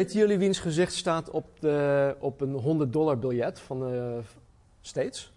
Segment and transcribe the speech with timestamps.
[0.00, 4.20] Weten jullie wiens gezicht staat op, de, op een 100 dollar biljet van de
[4.80, 5.32] States?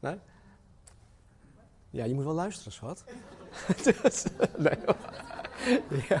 [0.00, 0.16] Nee?
[1.90, 3.04] Ja, je moet wel luisteren, schat.
[4.02, 4.24] dus,
[4.56, 4.78] nee.
[6.08, 6.20] ja.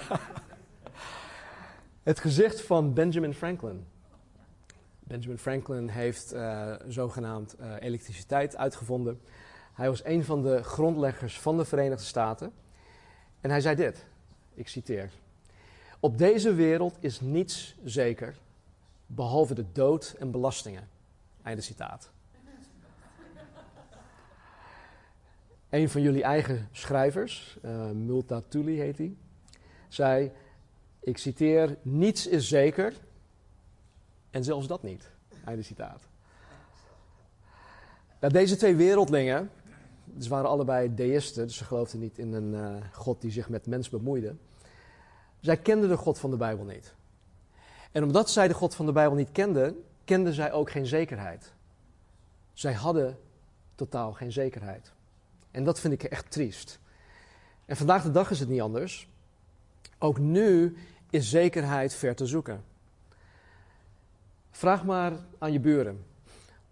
[2.02, 3.86] Het gezicht van Benjamin Franklin.
[5.00, 9.20] Benjamin Franklin heeft uh, zogenaamd uh, elektriciteit uitgevonden.
[9.72, 12.52] Hij was een van de grondleggers van de Verenigde Staten.
[13.40, 14.06] En hij zei dit,
[14.54, 15.10] ik citeer.
[16.04, 18.36] Op deze wereld is niets zeker,
[19.06, 20.88] behalve de dood en belastingen.
[21.42, 22.10] Einde citaat.
[25.70, 29.16] Een van jullie eigen schrijvers, uh, Multatuli heet hij,
[29.88, 30.32] zei:
[31.00, 32.94] Ik citeer: Niets is zeker,
[34.30, 35.10] en zelfs dat niet.
[35.44, 36.02] Einde citaat.
[38.20, 39.50] Nou, deze twee wereldlingen,
[40.18, 43.66] ze waren allebei deïsten, dus ze geloofden niet in een uh, God die zich met
[43.66, 44.34] mens bemoeide.
[45.44, 46.94] Zij kenden de God van de Bijbel niet.
[47.92, 51.52] En omdat zij de God van de Bijbel niet kenden, kenden zij ook geen zekerheid.
[52.52, 53.18] Zij hadden
[53.74, 54.92] totaal geen zekerheid.
[55.50, 56.78] En dat vind ik echt triest.
[57.66, 59.08] En vandaag de dag is het niet anders.
[59.98, 60.76] Ook nu
[61.10, 62.64] is zekerheid ver te zoeken.
[64.50, 66.04] Vraag maar aan je buren.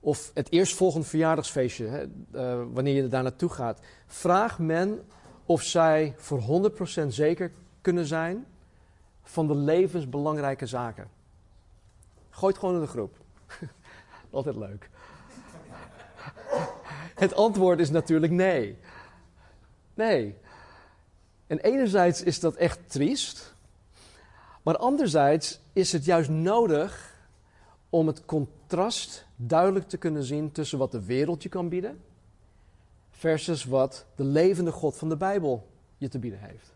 [0.01, 3.81] Of het eerstvolgende verjaardagsfeestje, hè, uh, wanneer je daar naartoe gaat.
[4.07, 5.01] Vraag men
[5.47, 7.51] of zij voor 100% zeker
[7.81, 8.47] kunnen zijn
[9.23, 11.09] van de levensbelangrijke zaken.
[12.31, 13.17] Gooi het gewoon in de groep.
[14.31, 14.91] Altijd leuk.
[17.15, 18.79] Het antwoord is natuurlijk nee.
[19.95, 20.37] Nee.
[21.47, 23.55] En enerzijds is dat echt triest,
[24.63, 27.21] maar anderzijds is het juist nodig
[27.91, 32.01] om het contrast duidelijk te kunnen zien tussen wat de wereld je kan bieden
[33.11, 36.75] versus wat de levende God van de Bijbel je te bieden heeft.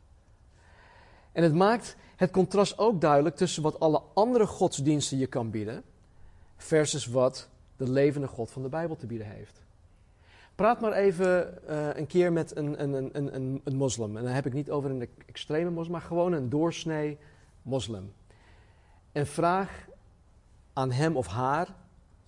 [1.37, 5.83] En het maakt het contrast ook duidelijk tussen wat alle andere godsdiensten je kan bieden
[6.57, 9.63] versus wat de levende God van de Bijbel te bieden heeft.
[10.55, 14.17] Praat maar even uh, een keer met een, een, een, een, een moslim.
[14.17, 17.19] En dan heb ik niet over een extreme moslim, maar gewoon een doorsnee
[17.63, 18.13] moslim.
[19.13, 19.86] En vraag
[20.73, 21.69] aan hem of haar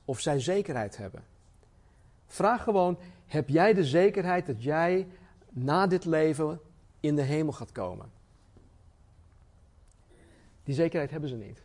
[0.05, 1.25] of zij zekerheid hebben.
[2.27, 5.09] Vraag gewoon: heb jij de zekerheid dat jij
[5.49, 6.61] na dit leven
[7.01, 8.18] in de hemel gaat komen?
[10.69, 11.63] Die zekerheid hebben ze niet.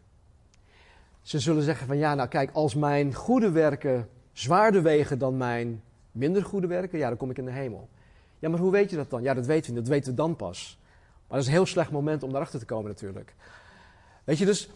[1.21, 5.83] Ze zullen zeggen van ja, nou kijk, als mijn goede werken zwaarder wegen dan mijn
[6.11, 7.89] minder goede werken, ja, dan kom ik in de hemel.
[8.39, 9.23] Ja, maar hoe weet je dat dan?
[9.23, 10.77] Ja, dat weten we, dat weten we dan pas.
[11.27, 13.35] Maar dat is een heel slecht moment om daarachter te komen natuurlijk.
[14.23, 14.69] Weet je, dus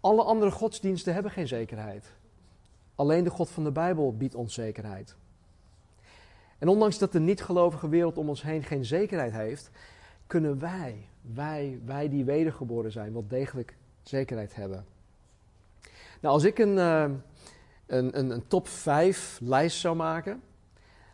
[0.00, 2.12] alle andere godsdiensten hebben geen zekerheid.
[2.94, 5.14] Alleen de God van de Bijbel biedt ons zekerheid.
[6.58, 9.70] En ondanks dat de niet-gelovige wereld om ons heen geen zekerheid heeft,
[10.26, 14.86] kunnen wij, wij, wij die wedergeboren zijn, wel degelijk zekerheid hebben.
[16.20, 17.22] Nou, als ik een, een,
[17.86, 20.42] een, een top 5 lijst zou maken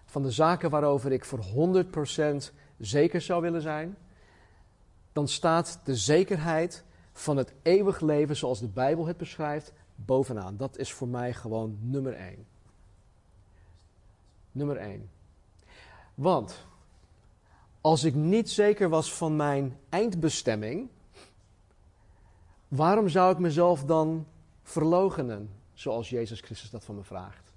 [0.04, 1.84] van de zaken waarover ik voor
[2.50, 3.96] 100% zeker zou willen zijn,
[5.12, 10.56] dan staat de zekerheid van het eeuwig leven zoals de Bijbel het beschrijft bovenaan.
[10.56, 12.46] Dat is voor mij gewoon nummer 1.
[14.52, 15.10] Nummer 1.
[16.14, 16.66] Want
[17.82, 20.88] als ik niet zeker was van mijn eindbestemming,
[22.69, 24.26] waarom zou ik mezelf dan
[24.62, 27.53] verlogenen, zoals Jezus Christus dat van me vraagt?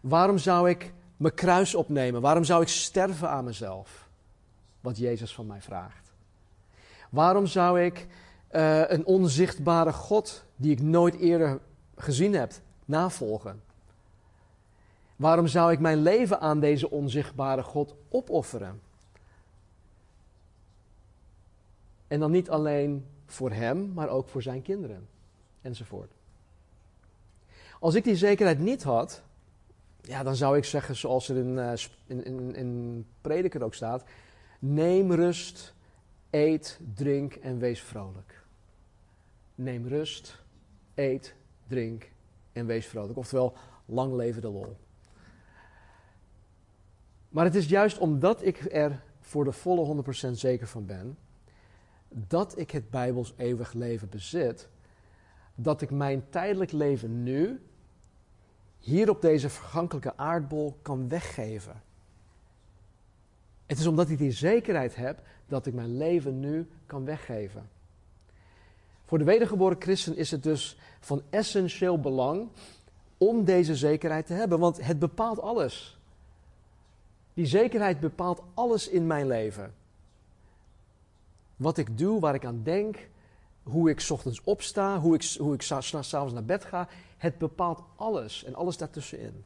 [0.00, 2.20] Waarom zou ik mijn kruis opnemen?
[2.20, 4.08] Waarom zou ik sterven aan mezelf?
[4.80, 6.12] Wat Jezus van mij vraagt.
[7.10, 8.06] Waarom zou ik
[8.50, 11.60] uh, een onzichtbare God, die ik nooit eerder
[11.96, 12.52] gezien heb,
[12.84, 13.62] navolgen?
[15.16, 18.80] Waarom zou ik mijn leven aan deze onzichtbare God opofferen?
[22.08, 25.08] En dan niet alleen voor hem, maar ook voor zijn kinderen.
[25.60, 26.12] Enzovoort.
[27.80, 29.22] Als ik die zekerheid niet had,
[30.00, 31.72] ja, dan zou ik zeggen, zoals er in, uh,
[32.06, 34.04] in, in, in Prediker ook staat:
[34.58, 35.74] neem rust,
[36.30, 38.42] eet, drink en wees vrolijk.
[39.54, 40.42] Neem rust,
[40.94, 41.34] eet,
[41.66, 42.10] drink
[42.52, 43.18] en wees vrolijk.
[43.18, 43.54] Oftewel,
[43.84, 44.76] lang leven de lol.
[47.28, 51.16] Maar het is juist omdat ik er voor de volle 100% zeker van ben
[52.08, 54.68] dat ik het Bijbels eeuwig leven bezit,
[55.54, 57.60] dat ik mijn tijdelijk leven nu
[58.78, 61.82] hier op deze vergankelijke aardbol kan weggeven.
[63.66, 67.68] Het is omdat ik die zekerheid heb dat ik mijn leven nu kan weggeven.
[69.04, 72.48] Voor de wedergeboren christen is het dus van essentieel belang
[73.18, 75.98] om deze zekerheid te hebben, want het bepaalt alles.
[77.34, 79.74] Die zekerheid bepaalt alles in mijn leven.
[81.58, 83.08] Wat ik doe, waar ik aan denk,
[83.62, 86.88] hoe ik ochtends opsta, hoe ik, hoe ik s'avonds naar bed ga.
[87.16, 89.44] Het bepaalt alles en alles daartussenin.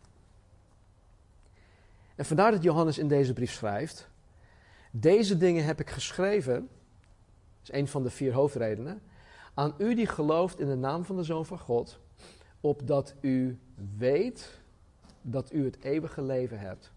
[2.15, 4.09] En vandaar dat Johannes in deze brief schrijft:
[4.91, 9.03] Deze dingen heb ik geschreven, dat is een van de vier hoofdredenen,
[9.55, 11.99] aan u die gelooft in de naam van de Zoon van God,
[12.61, 13.59] opdat u
[13.97, 14.61] weet
[15.23, 16.93] dat u het eeuwige leven hebt.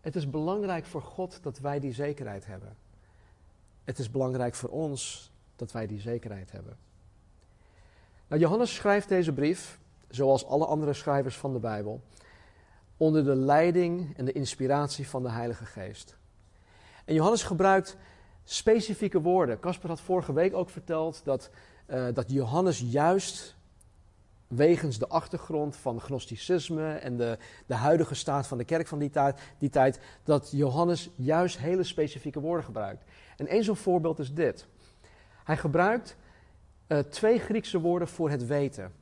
[0.00, 2.83] Het is belangrijk voor God dat wij die zekerheid hebben.
[3.84, 6.76] Het is belangrijk voor ons dat wij die zekerheid hebben.
[8.28, 9.78] Nou, Johannes schrijft deze brief,
[10.08, 12.00] zoals alle andere schrijvers van de Bijbel,
[12.96, 16.16] onder de leiding en de inspiratie van de Heilige Geest.
[17.04, 17.96] En Johannes gebruikt
[18.44, 19.60] specifieke woorden.
[19.60, 21.50] Casper had vorige week ook verteld dat,
[21.86, 23.56] uh, dat Johannes juist
[24.46, 29.10] wegens de achtergrond van gnosticisme en de, de huidige staat van de kerk van die
[29.10, 33.04] tijd, die tijd, dat Johannes juist hele specifieke woorden gebruikt.
[33.36, 34.66] En een zo'n voorbeeld is dit.
[35.44, 36.16] Hij gebruikt
[36.88, 38.92] uh, twee Griekse woorden voor het weten.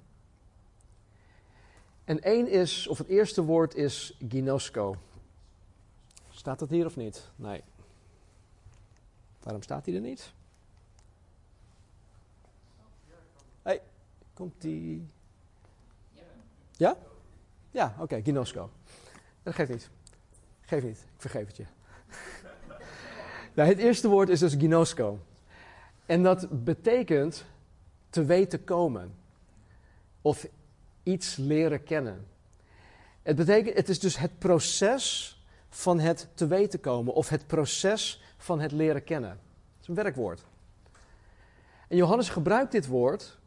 [2.05, 4.97] En één is, of het eerste woord is ginosko.
[6.31, 7.31] Staat dat hier of niet?
[7.37, 7.63] Nee.
[9.43, 10.33] Waarom staat hij er niet?
[13.63, 13.81] hey,
[14.35, 15.07] komt die?
[16.71, 16.97] Ja?
[17.71, 18.71] Ja, oké, okay, ginosko.
[19.43, 19.91] Dat geeft niet.
[20.61, 21.65] Geef niet, ik vergeef het je.
[23.55, 25.19] Nou, het eerste woord is dus ginosko.
[26.07, 27.45] En dat betekent
[28.11, 29.15] te weten komen.
[30.23, 30.47] Of
[31.03, 32.27] iets leren kennen.
[33.23, 35.37] Het, betekent, het is dus het proces
[35.69, 37.15] van het te weten komen.
[37.15, 39.31] Of het proces van het leren kennen.
[39.31, 40.45] Het is een werkwoord.
[41.89, 43.39] En Johannes gebruikt dit woord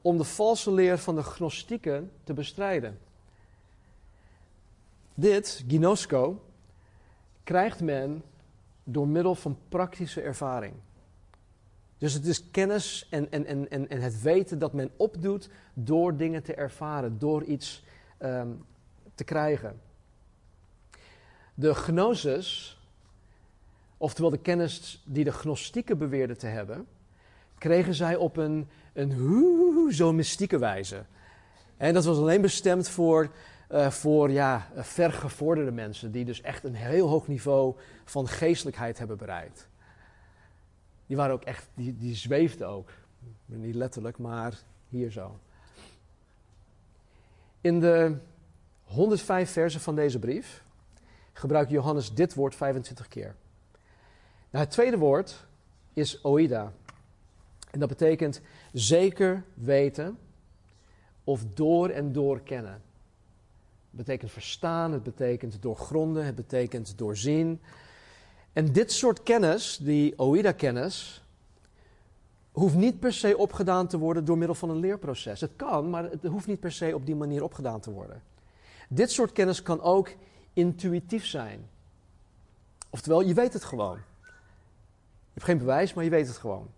[0.00, 2.98] om de valse leer van de gnostieken te bestrijden.
[5.14, 6.44] Dit, ginosko,
[7.44, 8.22] krijgt men
[8.90, 10.74] door middel van praktische ervaring.
[11.98, 16.42] Dus het is kennis en, en, en, en het weten dat men opdoet door dingen
[16.42, 17.84] te ervaren, door iets
[18.22, 18.64] um,
[19.14, 19.80] te krijgen.
[21.54, 22.78] De gnosis,
[23.96, 26.86] oftewel de kennis die de gnostieken beweerden te hebben,
[27.58, 31.04] kregen zij op een, een zo mystieke wijze.
[31.76, 33.30] En dat was alleen bestemd voor,
[33.70, 39.16] uh, voor ja, vergevorderde mensen, die dus echt een heel hoog niveau van geestelijkheid hebben
[39.16, 39.68] bereikt.
[41.06, 42.90] Die waren ook echt, die, die zweefden ook.
[43.46, 45.38] Niet letterlijk, maar hier zo.
[47.60, 48.16] In de
[48.84, 50.64] 105 versen van deze brief
[51.32, 53.34] gebruikt Johannes dit woord 25 keer.
[54.50, 55.46] Nou, het tweede woord
[55.92, 56.72] is oida.
[57.70, 58.40] En dat betekent
[58.72, 60.18] zeker weten
[61.24, 62.82] of door en door kennen.
[63.88, 67.60] Het betekent verstaan, het betekent doorgronden, het betekent doorzien.
[68.52, 71.22] En dit soort kennis, die OIDA-kennis,
[72.52, 75.40] hoeft niet per se opgedaan te worden door middel van een leerproces.
[75.40, 78.22] Het kan, maar het hoeft niet per se op die manier opgedaan te worden.
[78.88, 80.10] Dit soort kennis kan ook
[80.52, 81.68] intuïtief zijn.
[82.90, 83.96] Oftewel, je weet het gewoon.
[83.96, 86.70] Je hebt geen bewijs, maar je weet het gewoon.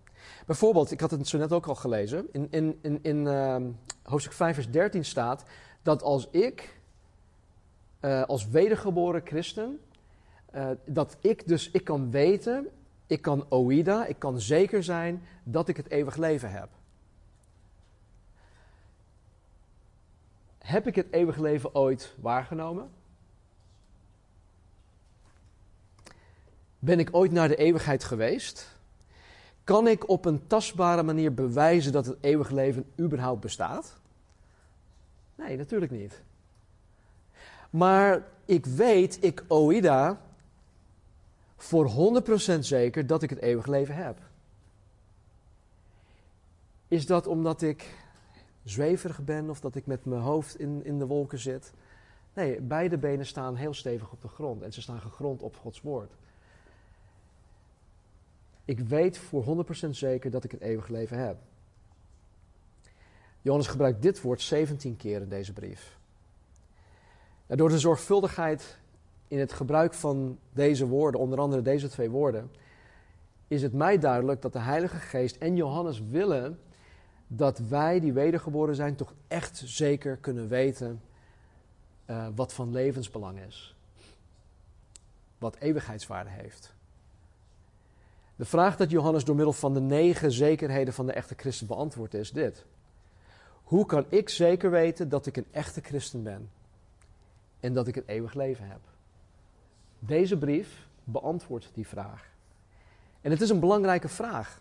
[0.46, 2.28] Bijvoorbeeld, ik had het zo net ook al gelezen.
[2.32, 2.48] In,
[2.82, 3.56] in, in, uh,
[4.02, 5.44] hoofdstuk 5, vers 13 staat
[5.82, 6.79] dat als ik,
[8.00, 9.80] uh, als wedergeboren christen,
[10.54, 12.68] uh, dat ik dus, ik kan weten,
[13.06, 16.68] ik kan oida, ik kan zeker zijn dat ik het eeuwig leven heb.
[20.58, 22.90] Heb ik het eeuwig leven ooit waargenomen?
[26.78, 28.78] Ben ik ooit naar de eeuwigheid geweest?
[29.64, 34.00] Kan ik op een tastbare manier bewijzen dat het eeuwig leven überhaupt bestaat?
[35.34, 36.22] Nee, natuurlijk niet.
[37.70, 40.20] Maar ik weet, ik oida,
[41.56, 42.20] voor
[42.56, 44.18] 100% zeker dat ik het eeuwig leven heb.
[46.88, 47.94] Is dat omdat ik
[48.64, 51.72] zweverig ben of dat ik met mijn hoofd in, in de wolken zit?
[52.34, 55.80] Nee, beide benen staan heel stevig op de grond en ze staan gegrond op Gods
[55.80, 56.12] woord.
[58.64, 61.36] Ik weet voor 100% zeker dat ik het eeuwig leven heb.
[63.42, 65.98] Johannes gebruikt dit woord 17 keer in deze brief.
[67.56, 68.78] Door de zorgvuldigheid
[69.28, 72.50] in het gebruik van deze woorden, onder andere deze twee woorden,
[73.48, 76.58] is het mij duidelijk dat de Heilige Geest en Johannes willen
[77.26, 81.00] dat wij die wedergeboren zijn toch echt zeker kunnen weten
[82.06, 83.74] uh, wat van levensbelang is.
[85.38, 86.74] Wat eeuwigheidswaarde heeft.
[88.36, 92.14] De vraag dat Johannes door middel van de negen zekerheden van de echte christen beantwoordt
[92.14, 92.64] is dit.
[93.62, 96.50] Hoe kan ik zeker weten dat ik een echte christen ben
[97.60, 98.80] en dat ik een eeuwig leven heb?
[99.98, 102.28] Deze brief beantwoordt die vraag.
[103.20, 104.60] En het is een belangrijke vraag.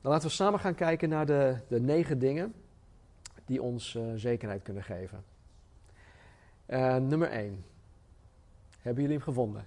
[0.00, 2.54] Dan laten we samen gaan kijken naar de, de negen dingen
[3.44, 5.24] die ons uh, zekerheid kunnen geven.
[6.66, 7.64] Uh, nummer 1.
[8.80, 9.66] Hebben jullie hem gevonden?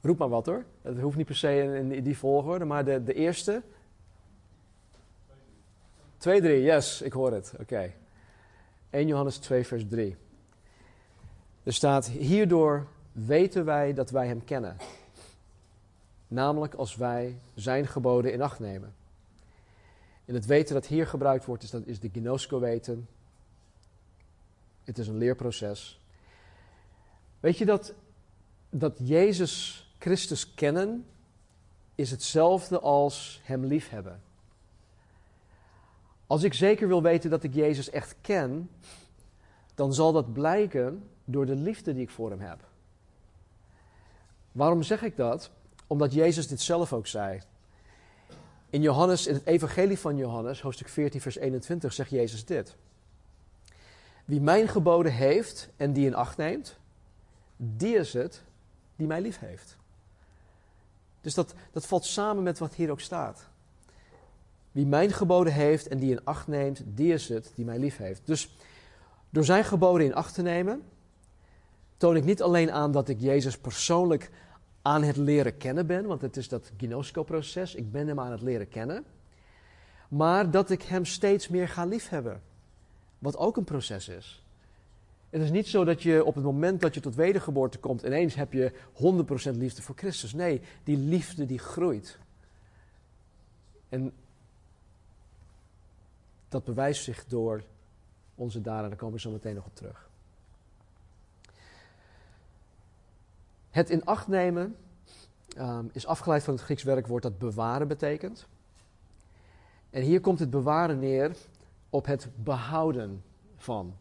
[0.00, 0.64] Roep maar wat hoor.
[0.82, 3.62] Het hoeft niet per se in, die volgorde, maar de, de eerste.
[6.16, 7.54] 2, 3, yes, ik hoor het.
[7.60, 7.92] Oké.
[8.92, 10.16] 1 Johannes 2, vers 3.
[11.62, 14.76] Er staat: Hierdoor weten wij dat wij Hem kennen.
[16.28, 18.94] Namelijk als wij Zijn geboden in acht nemen.
[20.24, 23.08] En het weten dat hier gebruikt wordt, is, dat is de gnosco-weten.
[24.84, 26.00] Het is een leerproces.
[27.40, 27.94] Weet je dat,
[28.70, 31.06] dat Jezus Christus kennen
[31.94, 34.22] is hetzelfde als Hem liefhebben.
[36.32, 38.70] Als ik zeker wil weten dat ik Jezus echt ken,
[39.74, 42.58] dan zal dat blijken door de liefde die ik voor Hem heb.
[44.52, 45.50] Waarom zeg ik dat?
[45.86, 47.40] Omdat Jezus dit zelf ook zei.
[48.70, 52.76] In Johannes, in het Evangelie van Johannes, hoofdstuk 14, vers 21, zegt Jezus dit.
[54.24, 56.76] Wie mijn geboden heeft en die in acht neemt,
[57.56, 58.42] die is het
[58.96, 59.76] die mij lief heeft.
[61.20, 63.50] Dus dat, dat valt samen met wat hier ook staat.
[64.72, 67.96] Wie mijn geboden heeft en die in acht neemt, die is het die mij lief
[67.96, 68.20] heeft.
[68.24, 68.56] Dus
[69.30, 70.82] door zijn geboden in acht te nemen,
[71.96, 74.30] toon ik niet alleen aan dat ik Jezus persoonlijk
[74.82, 78.42] aan het leren kennen ben, want het is dat gnosco-proces, ik ben hem aan het
[78.42, 79.04] leren kennen,
[80.08, 82.42] maar dat ik hem steeds meer ga liefhebben,
[83.18, 84.44] wat ook een proces is.
[85.30, 88.34] Het is niet zo dat je op het moment dat je tot wedergeboorte komt, ineens
[88.34, 88.72] heb je
[89.52, 90.32] 100% liefde voor Christus.
[90.32, 92.18] Nee, die liefde die groeit.
[93.88, 94.12] En
[96.52, 97.62] dat bewijst zich door
[98.34, 100.10] onze daden, daar komen we zo meteen nog op terug.
[103.70, 104.76] Het in acht nemen
[105.58, 108.46] um, is afgeleid van het Grieks werkwoord dat bewaren betekent.
[109.90, 111.36] En hier komt het bewaren neer
[111.90, 113.22] op het behouden
[113.56, 113.94] van.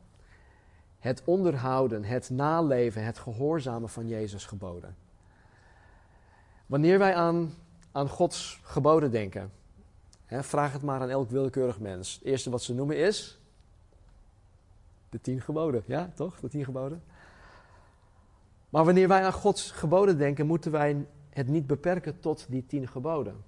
[0.99, 4.95] Het onderhouden, het naleven, het gehoorzamen van Jezus geboden.
[6.65, 7.53] Wanneer wij aan,
[7.91, 9.51] aan Gods geboden denken,
[10.39, 12.13] vraag het maar aan elk willekeurig mens.
[12.13, 13.39] Het eerste wat ze noemen is
[15.09, 15.83] de tien geboden.
[15.85, 16.39] Ja, toch?
[16.39, 17.03] De tien geboden.
[18.69, 22.87] Maar wanneer wij aan Gods geboden denken, moeten wij het niet beperken tot die tien
[22.87, 23.43] geboden.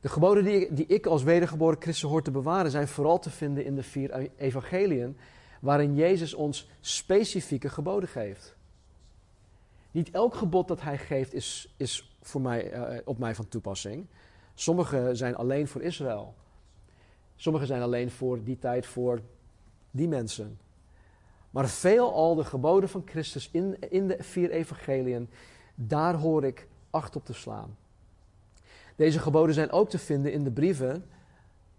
[0.00, 3.64] De geboden die, die ik als wedergeboren christen hoor te bewaren, zijn vooral te vinden
[3.64, 5.16] in de vier evangeliën,
[5.60, 8.56] waarin Jezus ons specifieke geboden geeft.
[9.90, 14.06] Niet elk gebod dat hij geeft is, is voor mij, uh, op mij van toepassing.
[14.54, 16.34] Sommige zijn alleen voor Israël.
[17.36, 19.20] Sommige zijn alleen voor die tijd voor
[19.90, 20.58] die mensen.
[21.50, 25.30] Maar veelal de geboden van Christus in, in de vier evangeliën,
[25.74, 27.76] daar hoor ik acht op te slaan.
[28.96, 31.04] Deze geboden zijn ook te vinden in de brieven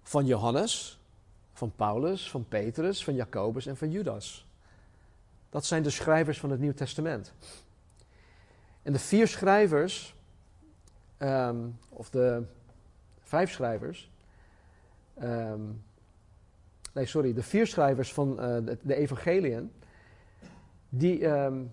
[0.01, 0.99] van Johannes,
[1.53, 4.45] van Paulus, van Petrus, van Jacobus en van Judas.
[5.49, 7.33] Dat zijn de schrijvers van het Nieuw Testament.
[8.81, 10.15] En de vier schrijvers,
[11.17, 12.43] ehm, of de
[13.33, 14.11] vijf schrijvers,
[15.21, 15.83] um,
[16.93, 19.71] nee sorry, de vier schrijvers van uh, de, de, evangeliën,
[20.89, 21.71] die, um,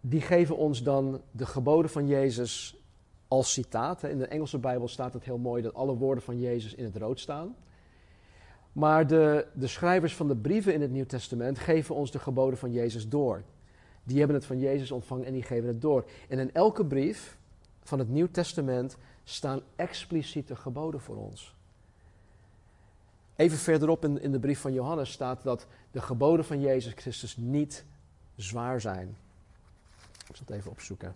[0.00, 2.82] die geven ons dan de geboden van Jezus
[3.28, 4.02] als citaat.
[4.02, 6.96] In de Engelse Bijbel staat het heel mooi dat alle woorden van Jezus in het
[6.96, 7.56] rood staan.
[8.72, 12.58] Maar de, de schrijvers van de brieven in het Nieuw Testament geven ons de geboden
[12.58, 13.42] van Jezus door.
[14.02, 16.04] Die hebben het van Jezus ontvangen en die geven het door.
[16.28, 17.38] En in elke brief
[17.82, 21.54] van het Nieuw Testament staan expliciete geboden voor ons.
[23.36, 27.36] Even verderop in, in de brief van Johannes staat dat de geboden van Jezus Christus
[27.36, 27.84] niet
[28.36, 29.16] zwaar zijn.
[30.28, 31.14] Ik zal het even opzoeken.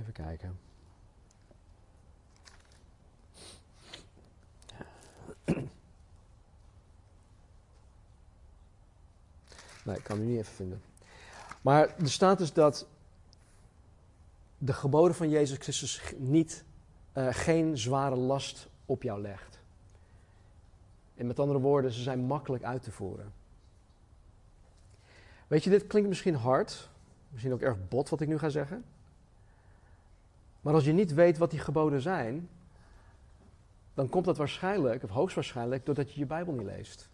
[0.00, 0.58] Even kijken.
[9.84, 10.89] Nee, ik kan hem niet even vinden.
[11.60, 12.86] Maar er staat dus dat
[14.58, 16.64] de geboden van Jezus Christus niet,
[17.14, 19.60] uh, geen zware last op jou legt.
[21.14, 23.32] En met andere woorden, ze zijn makkelijk uit te voeren.
[25.46, 26.88] Weet je, dit klinkt misschien hard,
[27.28, 28.84] misschien ook erg bot wat ik nu ga zeggen.
[30.60, 32.48] Maar als je niet weet wat die geboden zijn,
[33.94, 37.08] dan komt dat waarschijnlijk, of hoogstwaarschijnlijk, doordat je je Bijbel niet leest.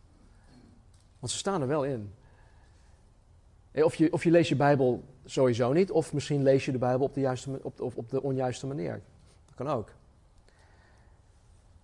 [1.19, 2.13] Want ze staan er wel in.
[3.77, 6.79] Eh, of je, of je leest je Bijbel sowieso niet, of misschien lees je de
[6.79, 9.03] Bijbel op de, juiste, op, de onjuiste manier.
[9.47, 9.91] Dat kan ook.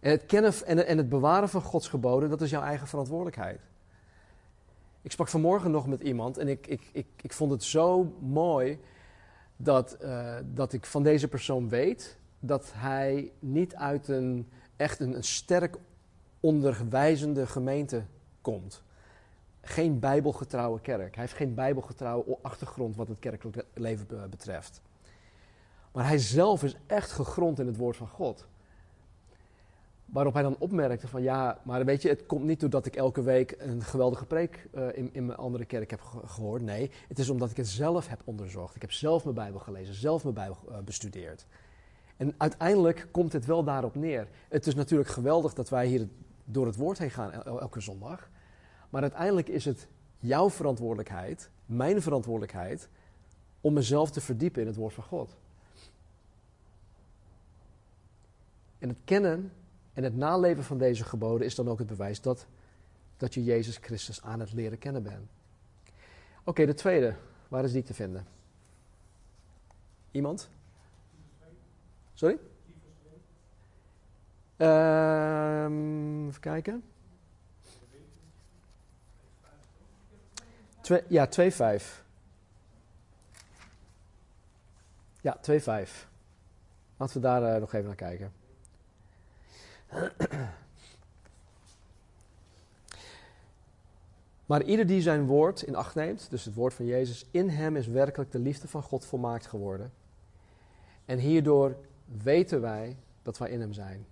[0.00, 3.60] Het kennen en, en het bewaren van Gods geboden, dat is jouw eigen verantwoordelijkheid.
[5.02, 8.78] Ik sprak vanmorgen nog met iemand en ik, ik, ik, ik vond het zo mooi
[9.56, 15.24] dat, uh, dat ik van deze persoon weet dat hij niet uit een echt een
[15.24, 15.76] sterk
[16.40, 18.04] onderwijzende gemeente
[18.40, 18.82] komt.
[19.62, 21.14] Geen bijbelgetrouwe kerk.
[21.14, 24.82] Hij heeft geen bijbelgetrouwe achtergrond wat het kerkelijk leven betreft.
[25.92, 28.46] Maar hij zelf is echt gegrond in het woord van God.
[30.04, 33.22] Waarop hij dan opmerkte van ja, maar weet je, het komt niet doordat ik elke
[33.22, 36.62] week een geweldige preek uh, in, in mijn andere kerk heb gehoord.
[36.62, 38.74] Nee, het is omdat ik het zelf heb onderzocht.
[38.74, 41.46] Ik heb zelf mijn Bijbel gelezen, zelf mijn Bijbel uh, bestudeerd.
[42.16, 44.28] En uiteindelijk komt het wel daarop neer.
[44.48, 46.08] Het is natuurlijk geweldig dat wij hier
[46.44, 48.30] door het woord heen gaan elke zondag.
[48.92, 49.86] Maar uiteindelijk is het
[50.18, 52.88] jouw verantwoordelijkheid, mijn verantwoordelijkheid,
[53.60, 55.36] om mezelf te verdiepen in het woord van God.
[58.78, 59.52] En het kennen
[59.92, 62.46] en het naleven van deze geboden is dan ook het bewijs dat,
[63.16, 65.30] dat je Jezus Christus aan het leren kennen bent.
[66.44, 67.14] Oké, de tweede.
[67.48, 68.26] Waar is die te vinden?
[70.10, 70.48] Iemand?
[72.14, 72.38] Sorry?
[74.56, 76.82] Um, even kijken.
[80.82, 82.02] Twee, ja, 2,5.
[85.20, 86.10] Ja, 2,5.
[86.96, 88.32] Laten we daar uh, nog even naar kijken.
[94.46, 97.76] Maar ieder die zijn woord in acht neemt, dus het woord van Jezus, in hem
[97.76, 99.92] is werkelijk de liefde van God volmaakt geworden.
[101.04, 101.76] En hierdoor
[102.22, 104.06] weten wij dat wij in hem zijn.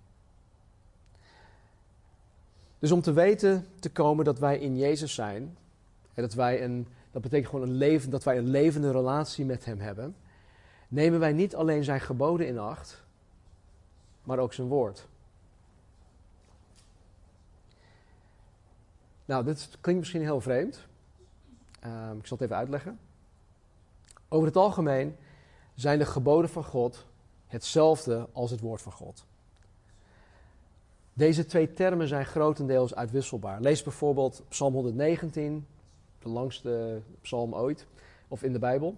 [2.79, 5.57] Dus om te weten te komen dat wij in Jezus zijn,
[6.13, 9.79] dat, wij een, dat betekent gewoon een leven, dat wij een levende relatie met Hem
[9.79, 10.15] hebben,
[10.87, 13.03] nemen wij niet alleen Zijn geboden in acht,
[14.23, 15.07] maar ook Zijn woord.
[19.25, 20.87] Nou, dit klinkt misschien heel vreemd.
[21.85, 22.99] Um, ik zal het even uitleggen.
[24.27, 25.15] Over het algemeen
[25.75, 27.05] zijn de geboden van God
[27.47, 29.25] hetzelfde als het woord van God.
[31.13, 33.61] Deze twee termen zijn grotendeels uitwisselbaar.
[33.61, 35.67] Lees bijvoorbeeld Psalm 119,
[36.23, 37.87] de langste psalm ooit,
[38.27, 38.97] of in de Bijbel.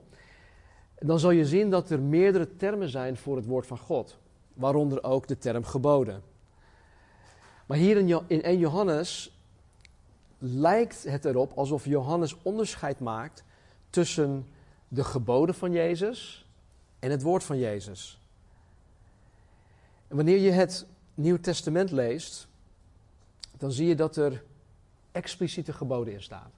[0.99, 4.17] Dan zal je zien dat er meerdere termen zijn voor het woord van God,
[4.53, 6.21] waaronder ook de term geboden.
[7.65, 9.38] Maar hier in 1 Johannes
[10.38, 13.43] lijkt het erop alsof Johannes onderscheid maakt
[13.89, 14.47] tussen
[14.88, 16.47] de geboden van Jezus
[16.99, 18.19] en het woord van Jezus.
[20.07, 22.47] En wanneer je het Nieuw Testament leest,
[23.57, 24.43] dan zie je dat er
[25.12, 26.51] expliciete geboden in staan.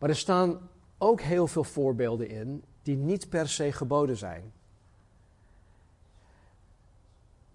[0.00, 4.52] Maar er staan ook heel veel voorbeelden in die niet per se geboden zijn.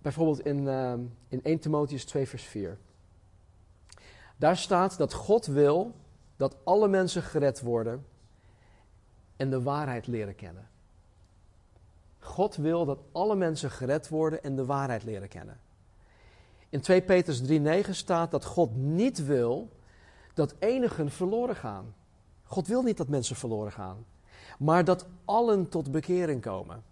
[0.01, 0.93] Bijvoorbeeld in, uh,
[1.27, 2.77] in 1 Timotheus 2, vers 4.
[4.37, 5.95] Daar staat dat God wil
[6.35, 8.05] dat alle mensen gered worden
[9.35, 10.67] en de waarheid leren kennen.
[12.19, 15.59] God wil dat alle mensen gered worden en de waarheid leren kennen.
[16.69, 19.69] In 2 Petrus 3:9 staat dat God niet wil
[20.33, 21.93] dat enigen verloren gaan.
[22.45, 24.05] God wil niet dat mensen verloren gaan,
[24.59, 26.83] maar dat allen tot bekering komen.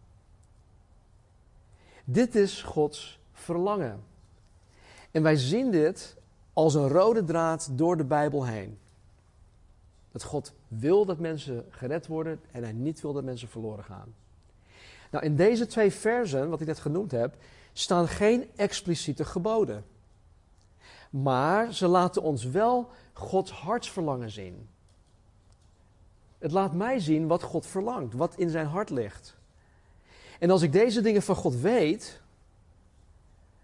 [2.03, 4.03] Dit is Gods verlangen.
[5.11, 6.15] En wij zien dit
[6.53, 8.77] als een rode draad door de Bijbel heen.
[10.11, 14.13] Dat God wil dat mensen gered worden en hij niet wil dat mensen verloren gaan.
[15.11, 17.35] Nou, in deze twee versen, wat ik net genoemd heb,
[17.73, 19.85] staan geen expliciete geboden.
[21.09, 24.69] Maar ze laten ons wel Gods hartsverlangen zien.
[26.43, 29.35] Het laat mij zien wat God verlangt, wat in zijn hart ligt.
[30.39, 32.21] En als ik deze dingen van God weet,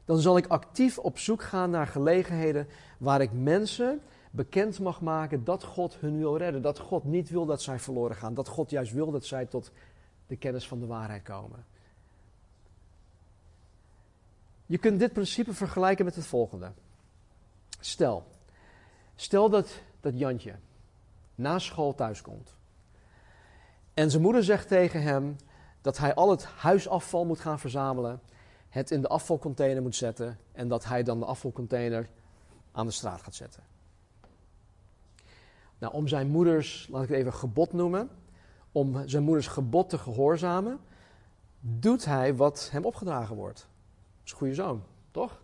[0.05, 5.43] dan zal ik actief op zoek gaan naar gelegenheden waar ik mensen bekend mag maken
[5.43, 6.61] dat God hun wil redden.
[6.61, 8.33] Dat God niet wil dat zij verloren gaan.
[8.33, 9.71] Dat God juist wil dat zij tot
[10.27, 11.65] de kennis van de waarheid komen.
[14.65, 16.71] Je kunt dit principe vergelijken met het volgende.
[17.79, 18.25] Stel,
[19.15, 20.55] stel dat, dat Jantje
[21.35, 22.57] na school thuiskomt.
[23.99, 25.35] En zijn moeder zegt tegen hem
[25.81, 28.21] dat hij al het huisafval moet gaan verzamelen,
[28.69, 32.09] het in de afvalcontainer moet zetten en dat hij dan de afvalcontainer
[32.71, 33.63] aan de straat gaat zetten.
[35.77, 38.09] Nou, om zijn moeders, laat ik het even gebod noemen,
[38.71, 40.79] om zijn moeders gebod te gehoorzamen,
[41.59, 43.57] doet hij wat hem opgedragen wordt.
[43.57, 45.41] Dat is een goede zoon, toch?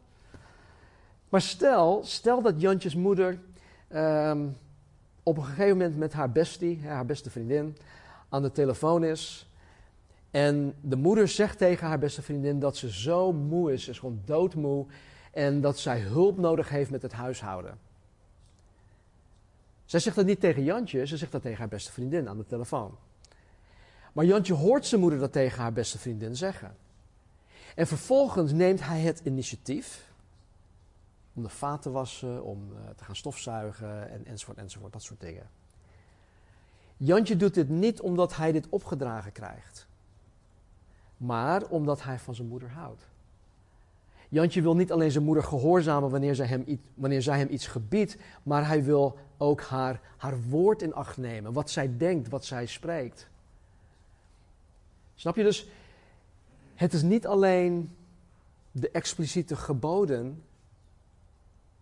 [1.30, 3.40] Maar stel, stel dat Jantjes moeder
[3.88, 4.48] ehm,
[5.24, 7.78] op een gegeven moment met haar bestie, haar beste vriendin,
[8.36, 9.50] aan de telefoon is.
[10.32, 14.00] En de moeder zegt tegen haar beste vriendin dat ze zo moe is, ze is
[14.00, 14.86] gewoon doodmoe.
[15.32, 17.80] En dat zij hulp nodig heeft met het huishouden.
[19.86, 22.46] Zij zegt dat niet tegen Jantje, ze zegt dat tegen haar beste vriendin aan de
[22.46, 22.98] telefoon.
[24.14, 26.76] Maar Jantje hoort zijn moeder dat tegen haar beste vriendin zeggen.
[27.76, 30.14] En vervolgens neemt hij het initiatief
[31.34, 35.20] om de vaat te wassen, om eh, te gaan stofzuigen en, enzovoort, enzovoort, dat soort
[35.20, 35.50] dingen.
[36.98, 39.88] Jantje doet dit niet omdat hij dit opgedragen krijgt,
[41.18, 43.08] maar omdat hij van zijn moeder houdt.
[44.30, 48.18] Jantje wil niet alleen zijn moeder gehoorzamen wanneer zij hem, wanneer zij hem iets gebiedt,
[48.44, 52.66] maar hij wil ook haar, haar woord in acht nemen, wat zij denkt, wat zij
[52.66, 53.28] spreekt.
[55.16, 55.68] Snap je dus?
[56.76, 57.96] Het is niet alleen
[58.72, 60.44] de expliciete geboden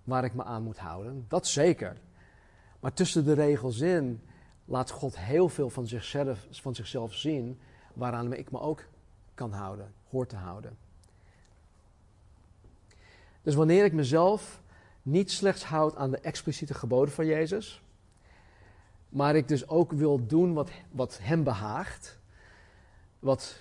[0.03, 1.97] waar ik me aan moet houden, dat zeker.
[2.79, 4.21] Maar tussen de regels in
[4.65, 7.59] laat God heel veel van zichzelf, van zichzelf zien
[7.93, 8.83] waaraan ik me ook
[9.33, 10.77] kan houden, hoort te houden.
[13.41, 14.61] Dus wanneer ik mezelf
[15.01, 17.81] niet slechts houd aan de expliciete geboden van Jezus,
[19.09, 22.19] maar ik dus ook wil doen wat, wat Hem behaagt,
[23.19, 23.55] wat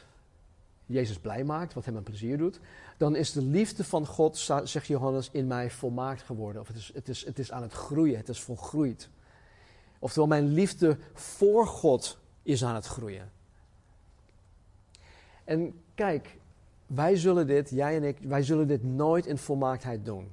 [0.87, 2.61] Jezus blij maakt, wat Hem een plezier doet,
[2.97, 6.61] dan is de liefde van God, zegt Johannes, in mij volmaakt geworden.
[6.61, 9.09] Of het is, het is, het is aan het groeien, het is volgroeid.
[10.03, 13.31] Oftewel, mijn liefde voor God is aan het groeien.
[15.45, 16.38] En kijk,
[16.87, 20.31] wij zullen dit, jij en ik, wij zullen dit nooit in volmaaktheid doen.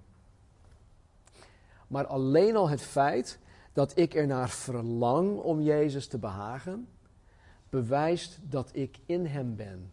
[1.88, 3.40] Maar alleen al het feit
[3.74, 6.88] dat ik ernaar verlang om Jezus te behagen,
[7.70, 9.92] bewijst dat ik in Hem ben.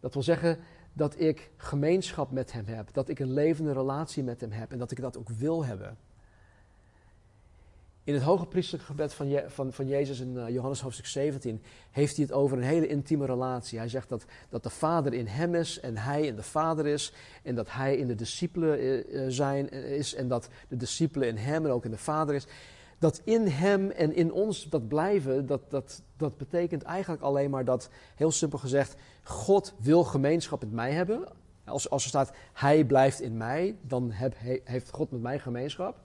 [0.00, 0.58] Dat wil zeggen
[0.92, 4.78] dat ik gemeenschap met Hem heb, dat ik een levende relatie met Hem heb en
[4.78, 5.96] dat ik dat ook wil hebben.
[8.04, 12.16] In het hoge priesterlijk gebed van, van, van Jezus in uh, Johannes hoofdstuk 17 heeft
[12.16, 13.78] hij het over een hele intieme relatie.
[13.78, 17.12] Hij zegt dat, dat de Vader in hem is en hij in de Vader is.
[17.42, 21.64] En dat hij in de discipelen uh, zijn, is en dat de discipelen in hem
[21.64, 22.46] en ook in de Vader is.
[22.98, 27.64] Dat in hem en in ons dat blijven, dat, dat, dat betekent eigenlijk alleen maar
[27.64, 31.28] dat, heel simpel gezegd, God wil gemeenschap met mij hebben.
[31.64, 34.34] Als, als er staat, hij blijft in mij, dan heb,
[34.64, 35.98] heeft God met mij gemeenschap.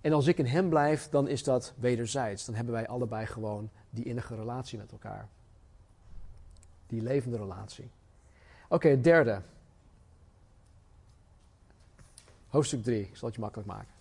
[0.00, 2.44] En als ik in hem blijf, dan is dat wederzijds.
[2.44, 5.28] Dan hebben wij allebei gewoon die innige relatie met elkaar.
[6.86, 7.90] Die levende relatie.
[8.68, 9.40] Oké, derde.
[12.48, 13.00] Hoofdstuk 3.
[13.00, 13.94] Ik zal het je makkelijk maken.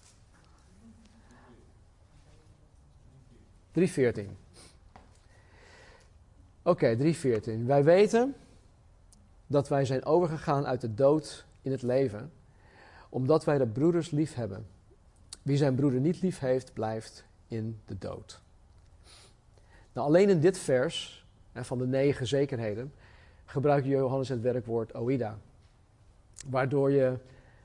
[3.72, 4.30] 3.14.
[6.62, 7.66] Oké, 3.14.
[7.66, 8.36] Wij weten
[9.48, 12.32] dat wij zijn overgegaan uit de dood in het leven,
[13.10, 14.68] omdat wij de broeders lief hebben.
[15.42, 18.42] Wie zijn broeder niet lief heeft, blijft in de dood.
[19.94, 22.94] Nou, alleen in dit vers, van de negen zekerheden,
[23.46, 25.38] gebruikt Johannes het werkwoord oida.
[26.48, 27.18] Waardoor, je,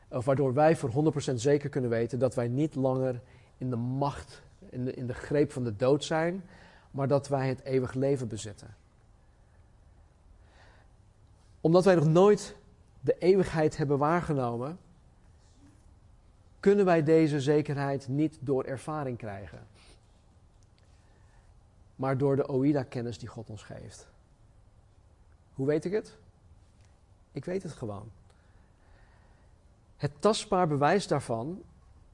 [0.09, 3.21] of waardoor wij voor 100% zeker kunnen weten dat wij niet langer
[3.59, 6.45] in de macht, in de, in de greep van de dood zijn,
[6.91, 8.75] maar dat wij het eeuwig leven bezitten.
[11.61, 12.57] Omdat wij nog nooit
[13.01, 14.79] de eeuwigheid hebben waargenomen,
[16.65, 19.67] kunnen wij deze zekerheid niet door ervaring krijgen,
[21.97, 24.09] maar door de OIDA-kennis die God ons geeft.
[25.55, 26.17] Hoe weet ik het?
[27.33, 28.11] Ik weet het gewoon.
[29.97, 31.63] Het tastbaar bewijs daarvan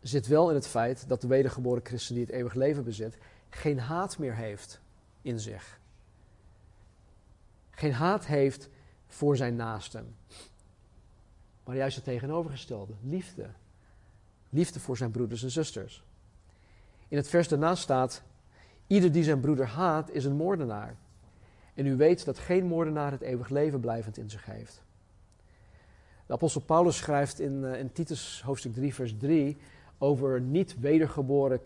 [0.00, 3.78] zit wel in het feit dat de wedergeboren christen die het eeuwig leven bezit, geen
[3.78, 4.80] haat meer heeft
[5.22, 5.80] in zich.
[7.70, 8.68] Geen haat heeft
[9.06, 10.16] voor zijn naasten.
[11.64, 13.50] Maar juist het tegenovergestelde, liefde
[14.50, 16.04] liefde voor zijn broeders en zusters.
[17.08, 18.22] In het vers daarna staat:
[18.86, 20.96] Ieder die zijn broeder haat, is een moordenaar.
[21.74, 24.82] En u weet dat geen moordenaar het eeuwig leven blijvend in zich heeft.
[26.26, 29.56] De apostel Paulus schrijft in, uh, in Titus hoofdstuk 3, vers 3
[29.98, 31.60] over niet wedergeboren,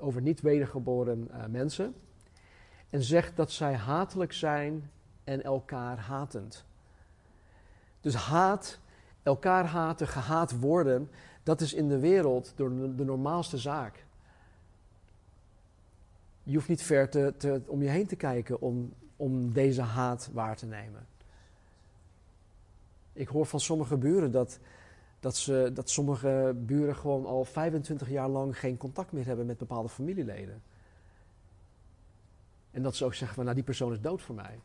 [0.00, 1.94] over niet wedergeboren uh, mensen.
[2.90, 4.90] En zegt dat zij hatelijk zijn
[5.24, 6.64] en elkaar hatend.
[8.00, 8.78] Dus haat,
[9.22, 11.10] elkaar haten, gehaat worden,
[11.48, 14.04] dat is in de wereld de, de normaalste zaak.
[16.42, 20.30] Je hoeft niet ver te, te, om je heen te kijken om, om deze haat
[20.32, 21.06] waar te nemen.
[23.12, 24.58] Ik hoor van sommige buren dat,
[25.20, 29.58] dat, ze, dat sommige buren gewoon al 25 jaar lang geen contact meer hebben met
[29.58, 30.62] bepaalde familieleden.
[32.70, 34.60] En dat ze ook zeggen van, nou die persoon is dood voor mij.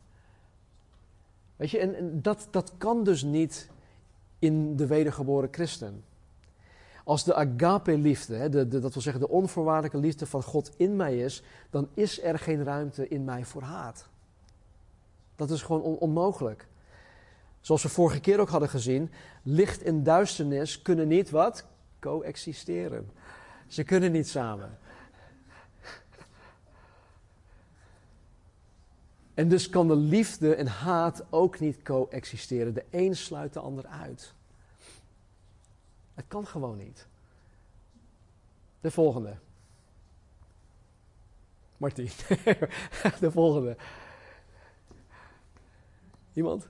[1.56, 3.70] Weet je, en, en dat, dat kan dus niet
[4.38, 6.04] in de wedergeboren christen.
[7.04, 11.88] Als de agape-liefde, dat wil zeggen de onvoorwaardelijke liefde van God in mij is, dan
[11.94, 14.08] is er geen ruimte in mij voor haat.
[15.36, 16.66] Dat is gewoon onmogelijk.
[17.60, 19.10] Zoals we vorige keer ook hadden gezien,
[19.42, 21.66] licht en duisternis kunnen niet wat?
[22.00, 23.10] Coexisteren.
[23.66, 24.78] Ze kunnen niet samen.
[29.34, 32.74] En dus kan de liefde en haat ook niet coexisteren.
[32.74, 34.34] De een sluit de ander uit.
[36.14, 37.06] Het kan gewoon niet.
[38.80, 39.36] De volgende.
[41.76, 42.10] Martien.
[43.20, 43.76] De volgende.
[46.32, 46.68] Iemand?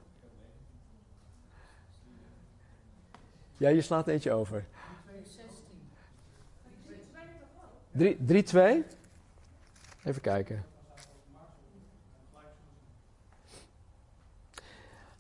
[3.57, 4.67] Ja, je slaat eentje over.
[7.97, 8.01] 3-2?
[10.05, 10.65] Even kijken.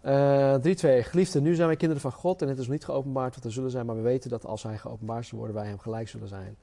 [0.04, 0.60] Uh, 3-2.
[1.04, 3.70] Geliefde, nu zijn wij kinderen van God en het is niet geopenbaard wat we zullen
[3.70, 6.56] zijn, maar we weten dat als hij geopenbaard zal worden, wij hem gelijk zullen zijn.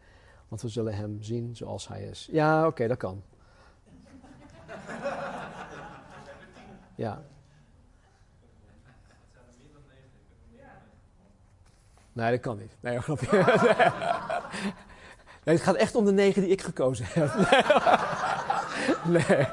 [0.47, 2.30] Want we zullen hem zien zoals hij is.
[2.32, 3.23] Ja, oké, dat kan.
[6.95, 7.21] Ja.
[12.13, 12.75] Nee, dat kan niet.
[12.80, 13.27] Nee, grapje.
[15.43, 17.32] Nee, het gaat echt om de negen die ik gekozen heb.
[19.06, 19.47] Nee.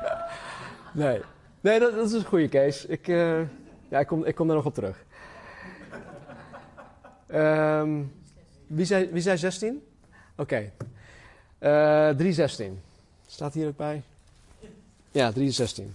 [0.92, 1.22] Nee.
[1.60, 2.88] Nee, dat, dat is een goede case.
[2.88, 3.40] Ik, uh,
[3.88, 5.04] ja, ik, kom, ik kom daar nog op terug.
[7.32, 8.12] Um,
[8.66, 9.82] wie, zei, wie zei 16?
[10.36, 10.42] Oké.
[10.42, 10.72] Okay.
[12.10, 12.80] Uh, 316.
[13.26, 14.02] Staat hier ook bij?
[15.10, 15.94] Ja, 316.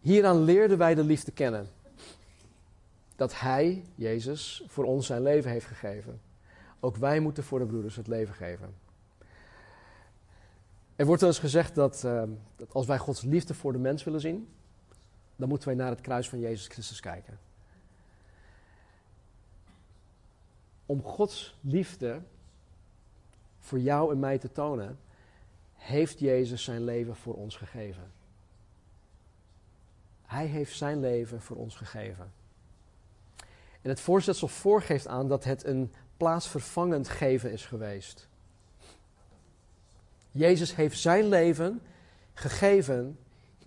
[0.00, 1.68] Hieraan leerden wij de liefde kennen.
[3.16, 6.20] Dat Hij, Jezus, voor ons zijn leven heeft gegeven.
[6.80, 8.74] Ook wij moeten voor de broeders het leven geven.
[10.96, 12.22] Er wordt wel eens gezegd dat, uh,
[12.56, 14.48] dat als wij Gods liefde voor de mens willen zien,
[15.38, 17.38] dan moeten wij naar het kruis van Jezus Christus kijken.
[20.86, 22.20] Om Gods liefde
[23.58, 24.98] voor jou en mij te tonen,
[25.74, 28.12] heeft Jezus zijn leven voor ons gegeven.
[30.22, 32.32] Hij heeft zijn leven voor ons gegeven.
[33.82, 38.28] En het voorzetsel voorgeeft aan dat het een plaatsvervangend geven is geweest.
[40.30, 41.82] Jezus heeft zijn leven
[42.34, 43.18] gegeven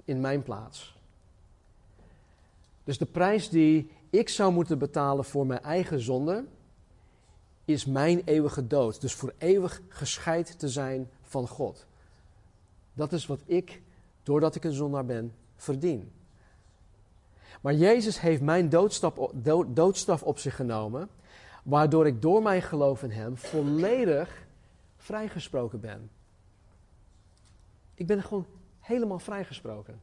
[0.06, 1.01] in mijn plaats.
[2.84, 6.46] Dus de prijs die ik zou moeten betalen voor mijn eigen zonde,
[7.66, 9.02] is mijn eeuwige dood.
[9.02, 11.86] Dus voor eeuwig gescheid te zijn van God.
[12.94, 13.82] Dat is wat ik,
[14.24, 16.12] doordat ik een zondaar ben, verdien.
[17.62, 18.70] Maar Jezus heeft mijn
[19.74, 21.10] doodstraf op zich genomen,
[21.64, 24.48] waardoor ik door mijn geloof in Hem volledig
[24.98, 26.10] vrijgesproken ben.
[27.94, 28.46] Ik ben gewoon
[28.80, 30.02] helemaal vrijgesproken.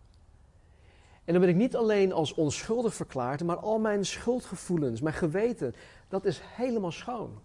[1.29, 5.75] En dan ben ik niet alleen als onschuldig verklaard, maar al mijn schuldgevoelens, mijn geweten,
[6.09, 7.39] dat is helemaal schoon.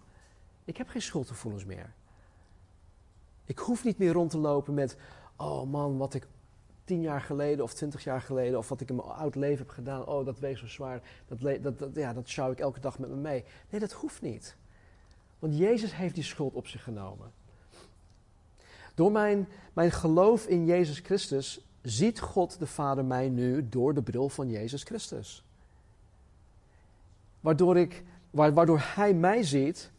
[0.66, 1.94] Ik heb geen schuldgevoelens meer.
[3.46, 4.98] Ik hoef niet meer rond te lopen met,
[5.38, 6.28] oh man, wat ik
[6.84, 9.74] tien jaar geleden of twintig jaar geleden, of wat ik in mijn oud leven heb
[9.74, 13.00] gedaan, oh dat weegt zo zwaar, dat, dat, dat, ja, dat schouw ik elke dag
[13.00, 13.44] met me mee.
[13.70, 14.56] Nee, dat hoeft niet.
[15.40, 17.32] Want Jezus heeft die schuld op zich genomen.
[18.96, 24.02] Door mijn, mijn geloof in Jezus Christus ziet God de Vader mij nu door de
[24.02, 25.44] bril van Jezus Christus.
[27.40, 29.92] Waardoor, ik, waardoor Hij mij ziet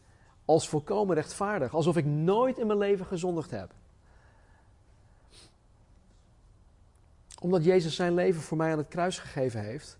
[0.45, 3.73] als volkomen rechtvaardig, alsof ik nooit in mijn leven gezondigd heb.
[7.41, 9.99] Omdat Jezus zijn leven voor mij aan het kruis gegeven heeft,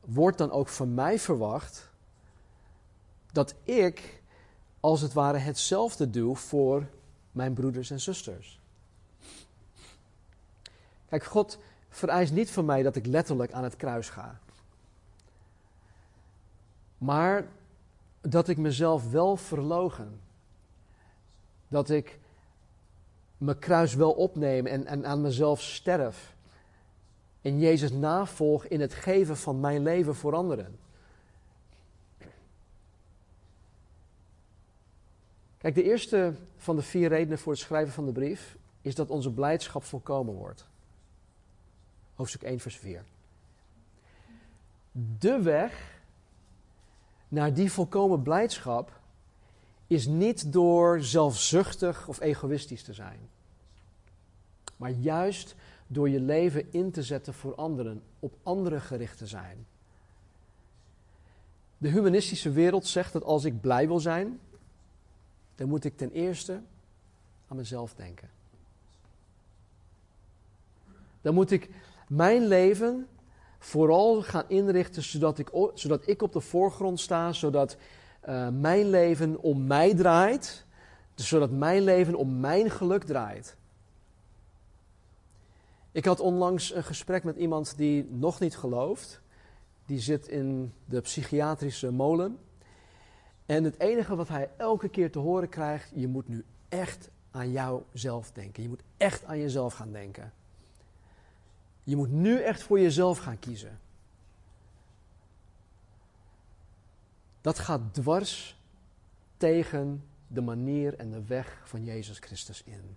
[0.00, 1.90] wordt dan ook van mij verwacht
[3.32, 4.22] dat ik
[4.80, 6.86] als het ware hetzelfde doe voor
[7.32, 8.60] mijn broeders en zusters.
[11.14, 14.38] Kijk, God vereist niet van mij dat ik letterlijk aan het kruis ga.
[16.98, 17.46] Maar
[18.20, 20.20] dat ik mezelf wel verlogen.
[21.68, 22.18] Dat ik
[23.36, 26.34] mijn kruis wel opneem en, en aan mezelf sterf.
[27.42, 30.78] En Jezus navolg in het geven van mijn leven voor anderen.
[35.58, 39.10] Kijk, de eerste van de vier redenen voor het schrijven van de brief is dat
[39.10, 40.72] onze blijdschap volkomen wordt.
[42.14, 43.04] Hoofdstuk 1, vers 4.
[45.18, 46.02] De weg
[47.28, 49.00] naar die volkomen blijdschap
[49.86, 53.18] is niet door zelfzuchtig of egoïstisch te zijn,
[54.76, 55.54] maar juist
[55.86, 59.66] door je leven in te zetten voor anderen, op anderen gericht te zijn.
[61.78, 64.40] De humanistische wereld zegt dat als ik blij wil zijn,
[65.54, 66.60] dan moet ik ten eerste
[67.48, 68.30] aan mezelf denken.
[71.20, 71.70] Dan moet ik
[72.14, 73.08] mijn leven
[73.58, 77.76] vooral gaan inrichten zodat ik, zodat ik op de voorgrond sta, zodat
[78.28, 80.64] uh, mijn leven om mij draait,
[81.14, 83.56] dus zodat mijn leven om mijn geluk draait.
[85.92, 89.20] Ik had onlangs een gesprek met iemand die nog niet gelooft.
[89.86, 92.38] Die zit in de psychiatrische molen.
[93.46, 97.50] En het enige wat hij elke keer te horen krijgt, je moet nu echt aan
[97.50, 98.62] jouzelf denken.
[98.62, 100.32] Je moet echt aan jezelf gaan denken.
[101.84, 103.80] Je moet nu echt voor jezelf gaan kiezen.
[107.40, 108.58] Dat gaat dwars
[109.36, 112.96] tegen de manier en de weg van Jezus Christus in.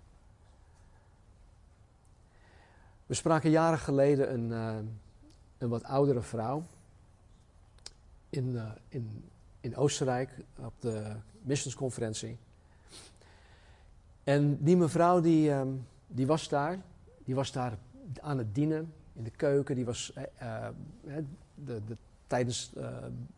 [3.05, 4.77] We spraken jaren geleden een, uh,
[5.57, 6.65] een wat oudere vrouw
[8.29, 12.37] in, uh, in, in Oostenrijk op de missionsconferentie.
[14.23, 15.61] En die mevrouw die, uh,
[16.07, 16.79] die was daar,
[17.23, 17.77] die was daar
[18.21, 19.75] aan het dienen in de keuken.
[19.75, 20.67] Die was uh,
[21.55, 22.73] de, de, tijdens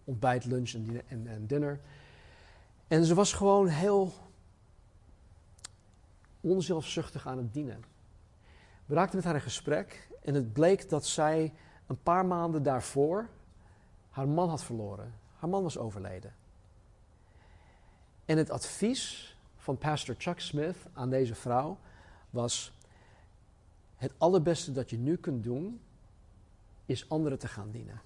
[0.03, 1.79] ontbijt, lunch en, en, en dinner.
[2.87, 4.13] En ze was gewoon heel
[6.41, 7.83] onzelfzuchtig aan het dienen.
[8.85, 11.53] We raakten met haar in gesprek en het bleek dat zij
[11.87, 13.29] een paar maanden daarvoor
[14.09, 15.13] haar man had verloren.
[15.35, 16.33] Haar man was overleden.
[18.25, 21.77] En het advies van pastor Chuck Smith aan deze vrouw
[22.29, 22.73] was:
[23.99, 25.79] Het allerbeste dat je nu kunt doen,
[26.85, 28.01] is anderen te gaan dienen.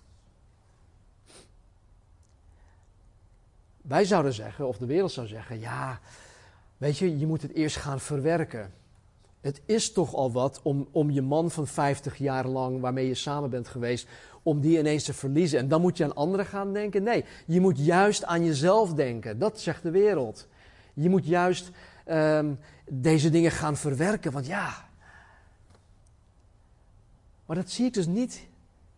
[3.81, 5.99] Wij zouden zeggen, of de wereld zou zeggen: Ja,
[6.77, 8.73] weet je, je moet het eerst gaan verwerken.
[9.41, 13.13] Het is toch al wat om, om je man van 50 jaar lang, waarmee je
[13.13, 14.07] samen bent geweest,
[14.43, 15.59] om die ineens te verliezen.
[15.59, 17.03] En dan moet je aan anderen gaan denken.
[17.03, 19.39] Nee, je moet juist aan jezelf denken.
[19.39, 20.47] Dat zegt de wereld.
[20.93, 21.71] Je moet juist
[22.07, 24.31] um, deze dingen gaan verwerken.
[24.31, 24.91] Want ja.
[27.53, 28.47] Maar dat zie ik dus niet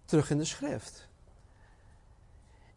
[0.05, 1.07] terug in de schrift.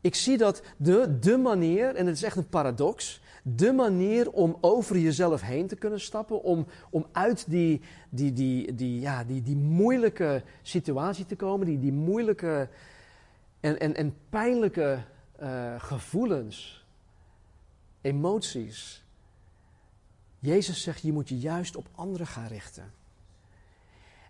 [0.00, 4.58] Ik zie dat de, de manier, en het is echt een paradox, de manier om
[4.60, 9.42] over jezelf heen te kunnen stappen, om, om uit die, die, die, die, ja, die,
[9.42, 12.68] die moeilijke situatie te komen, die, die moeilijke
[13.60, 15.04] en, en, en pijnlijke
[15.42, 16.86] uh, gevoelens,
[18.00, 19.04] emoties.
[20.38, 22.97] Jezus zegt, je moet je juist op anderen gaan richten.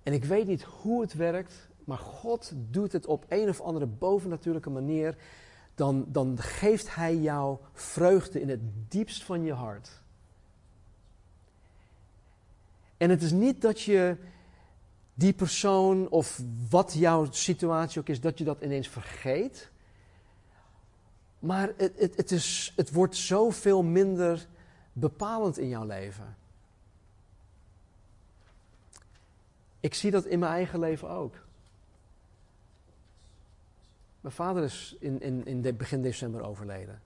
[0.08, 3.86] En ik weet niet hoe het werkt, maar God doet het op een of andere
[3.86, 5.16] bovennatuurlijke manier
[5.74, 9.90] dan, dan geeft Hij jou vreugde in het diepst van je hart.
[12.96, 14.16] En het is niet dat je
[15.14, 16.40] die persoon of
[16.70, 19.70] wat jouw situatie ook is, dat je dat ineens vergeet.
[21.38, 24.46] Maar het, het, het, is, het wordt zoveel minder
[24.92, 26.36] bepalend in jouw leven.
[29.80, 31.34] Ik zie dat in mijn eigen leven ook.
[34.20, 37.02] Mijn vader is in, in, in begin december overleden.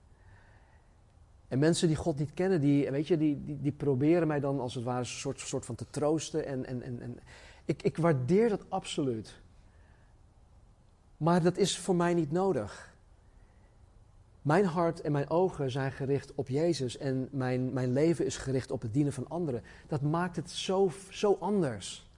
[1.47, 4.75] En mensen die God niet kennen, die, weet je, die, die, proberen mij dan als
[4.75, 6.45] het ware een soort, soort van te troosten.
[6.45, 7.19] En, en, en, en
[7.65, 9.41] ik, ik waardeer dat absoluut.
[11.17, 12.93] Maar dat is voor mij niet nodig.
[14.41, 18.71] Mijn hart en mijn ogen zijn gericht op Jezus en mijn, mijn leven is gericht
[18.71, 19.63] op het dienen van anderen.
[19.87, 22.11] Dat maakt het zo, zo anders.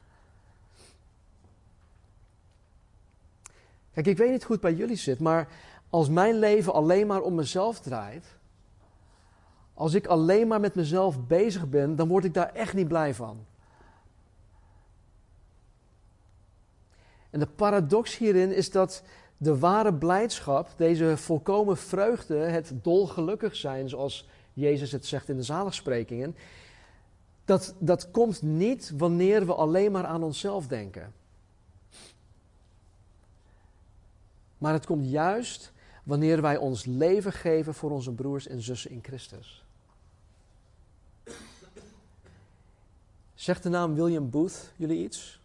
[3.96, 5.48] Kijk, ik weet niet het bij jullie zit, maar
[5.90, 8.26] als mijn leven alleen maar om mezelf draait,
[9.74, 13.14] als ik alleen maar met mezelf bezig ben, dan word ik daar echt niet blij
[13.14, 13.46] van.
[17.30, 19.04] En de paradox hierin is dat
[19.38, 25.44] de ware blijdschap, deze volkomen vreugde, het dolgelukkig zijn, zoals Jezus het zegt in de
[25.44, 26.36] zaligsprekingen,
[27.46, 31.14] dat, dat komt niet wanneer we alleen maar aan onszelf denken.
[34.66, 35.72] Maar het komt juist
[36.04, 39.66] wanneer wij ons leven geven voor onze broers en zussen in Christus.
[43.34, 45.42] Zegt de naam William Booth jullie iets?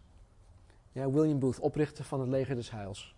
[0.91, 3.15] Ja, William Booth, oprichter van het leger des Heils.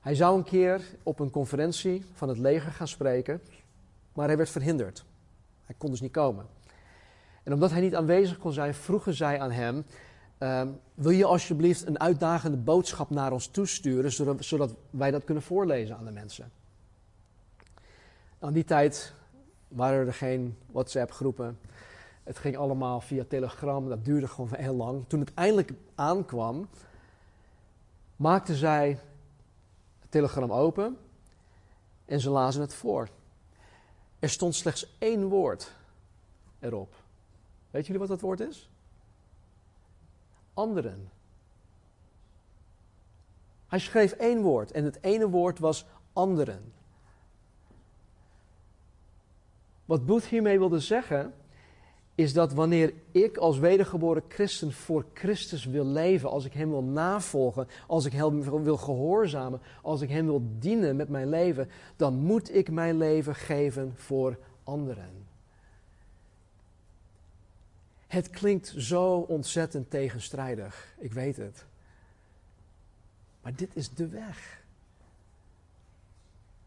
[0.00, 3.42] Hij zou een keer op een conferentie van het leger gaan spreken,
[4.12, 5.04] maar hij werd verhinderd.
[5.64, 6.46] Hij kon dus niet komen.
[7.42, 9.84] En omdat hij niet aanwezig kon zijn, vroegen zij aan hem:
[10.42, 15.42] Ehm, wil je alsjeblieft een uitdagende boodschap naar ons toesturen, zodat, zodat wij dat kunnen
[15.42, 16.52] voorlezen aan de mensen?
[18.38, 19.12] Aan die tijd
[19.68, 21.58] waren er geen WhatsApp-groepen.
[22.22, 23.88] Het ging allemaal via Telegram.
[23.88, 25.04] Dat duurde gewoon heel lang.
[25.06, 26.68] Toen het eindelijk aankwam,
[28.16, 28.98] maakten zij
[30.00, 30.96] het Telegram open
[32.04, 33.08] en ze lazen het voor.
[34.18, 35.72] Er stond slechts één woord
[36.58, 36.94] erop.
[37.70, 38.71] Weet jullie wat dat woord is?
[40.54, 41.10] Anderen.
[43.66, 46.72] Hij schreef één woord en het ene woord was anderen.
[49.84, 51.34] Wat Booth hiermee wilde zeggen,
[52.14, 56.82] is dat wanneer ik als wedergeboren christen voor Christus wil leven, als ik Hem wil
[56.82, 62.14] navolgen, als ik Hem wil gehoorzamen, als ik Hem wil dienen met mijn leven, dan
[62.14, 65.21] moet ik mijn leven geven voor anderen.
[68.12, 70.94] Het klinkt zo ontzettend tegenstrijdig.
[70.98, 71.64] Ik weet het.
[73.42, 74.62] Maar dit is de weg.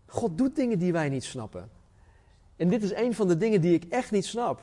[0.06, 1.70] God doet dingen die wij niet snappen.
[2.56, 4.62] En dit is een van de dingen die ik echt niet snap.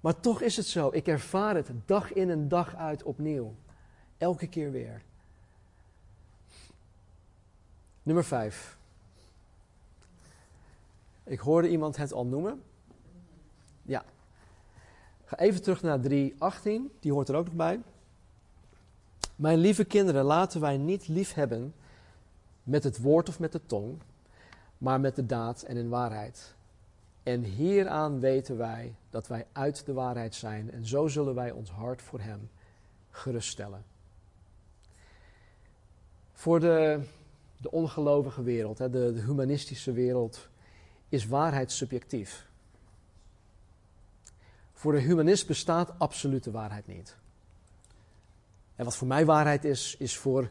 [0.00, 0.90] Maar toch is het zo.
[0.92, 3.54] Ik ervaar het dag in en dag uit opnieuw.
[4.18, 5.02] Elke keer weer.
[8.02, 8.76] Nummer 5.
[11.24, 12.62] Ik hoorde iemand het al noemen.
[15.38, 17.80] Even terug naar 3:18, die hoort er ook nog bij.
[19.36, 21.74] Mijn lieve kinderen, laten wij niet lief hebben
[22.62, 23.98] met het woord of met de tong,
[24.78, 26.54] maar met de daad en in waarheid.
[27.22, 31.70] En hieraan weten wij dat wij uit de waarheid zijn en zo zullen wij ons
[31.70, 32.50] hart voor Hem
[33.10, 33.84] geruststellen.
[36.32, 37.00] Voor de,
[37.56, 40.48] de ongelovige wereld, de, de humanistische wereld,
[41.08, 42.50] is waarheid subjectief.
[44.82, 47.16] Voor de humanist bestaat absolute waarheid niet.
[48.76, 50.50] En wat voor mij waarheid is, is voor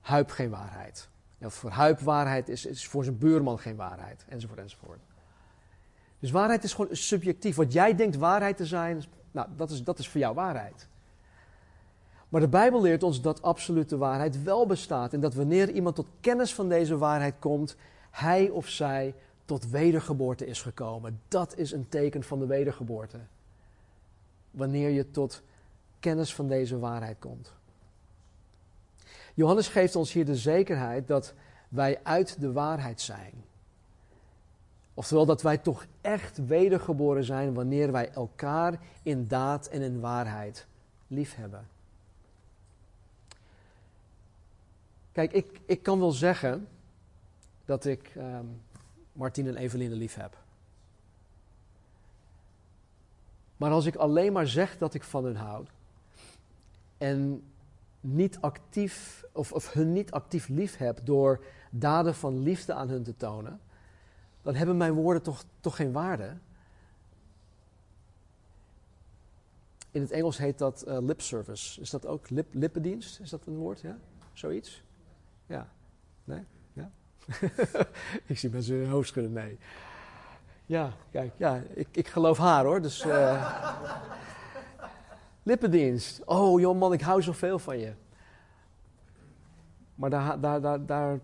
[0.00, 1.08] Huip geen waarheid.
[1.38, 4.24] En wat voor Huip waarheid is, is voor zijn buurman geen waarheid.
[4.28, 5.00] Enzovoort, enzovoort.
[6.18, 7.56] Dus waarheid is gewoon subjectief.
[7.56, 10.88] Wat jij denkt waarheid te zijn, nou, dat is, dat is voor jou waarheid.
[12.28, 15.12] Maar de Bijbel leert ons dat absolute waarheid wel bestaat.
[15.12, 17.76] En dat wanneer iemand tot kennis van deze waarheid komt,
[18.10, 19.14] hij of zij
[19.44, 21.20] tot wedergeboorte is gekomen.
[21.28, 23.18] Dat is een teken van de wedergeboorte.
[24.50, 25.42] Wanneer je tot
[26.00, 27.52] kennis van deze waarheid komt.
[29.34, 31.34] Johannes geeft ons hier de zekerheid dat
[31.68, 33.32] wij uit de waarheid zijn.
[34.94, 40.66] Oftewel dat wij toch echt wedergeboren zijn wanneer wij elkaar in daad en in waarheid
[41.06, 41.68] lief hebben.
[45.12, 46.68] Kijk, ik, ik kan wel zeggen
[47.64, 48.60] dat ik um,
[49.12, 50.38] Martien en Eveline lief heb.
[53.56, 55.70] Maar als ik alleen maar zeg dat ik van hun houd
[56.98, 57.42] en
[58.00, 63.02] niet actief, of, of hun niet actief lief heb door daden van liefde aan hun
[63.02, 63.60] te tonen,
[64.42, 66.36] dan hebben mijn woorden toch, toch geen waarde.
[69.90, 71.80] In het Engels heet dat uh, lip service.
[71.80, 73.20] Is dat ook lip, lippendienst?
[73.20, 73.80] Is dat een woord?
[73.80, 73.98] Ja?
[74.32, 74.82] Zoiets?
[75.46, 75.68] Ja.
[76.24, 76.44] Nee?
[78.26, 79.32] Ik zie mensen hun hoofd schudden.
[79.32, 79.58] Nee.
[80.66, 81.32] Ja, kijk.
[81.36, 82.82] Ja, ik, ik geloof haar hoor.
[82.82, 83.04] Dus...
[83.04, 83.60] Uh,
[85.42, 86.24] lippendienst.
[86.24, 87.92] Oh joh man, ik hou zoveel van je.
[89.94, 91.18] Maar daar, daar, daar, daar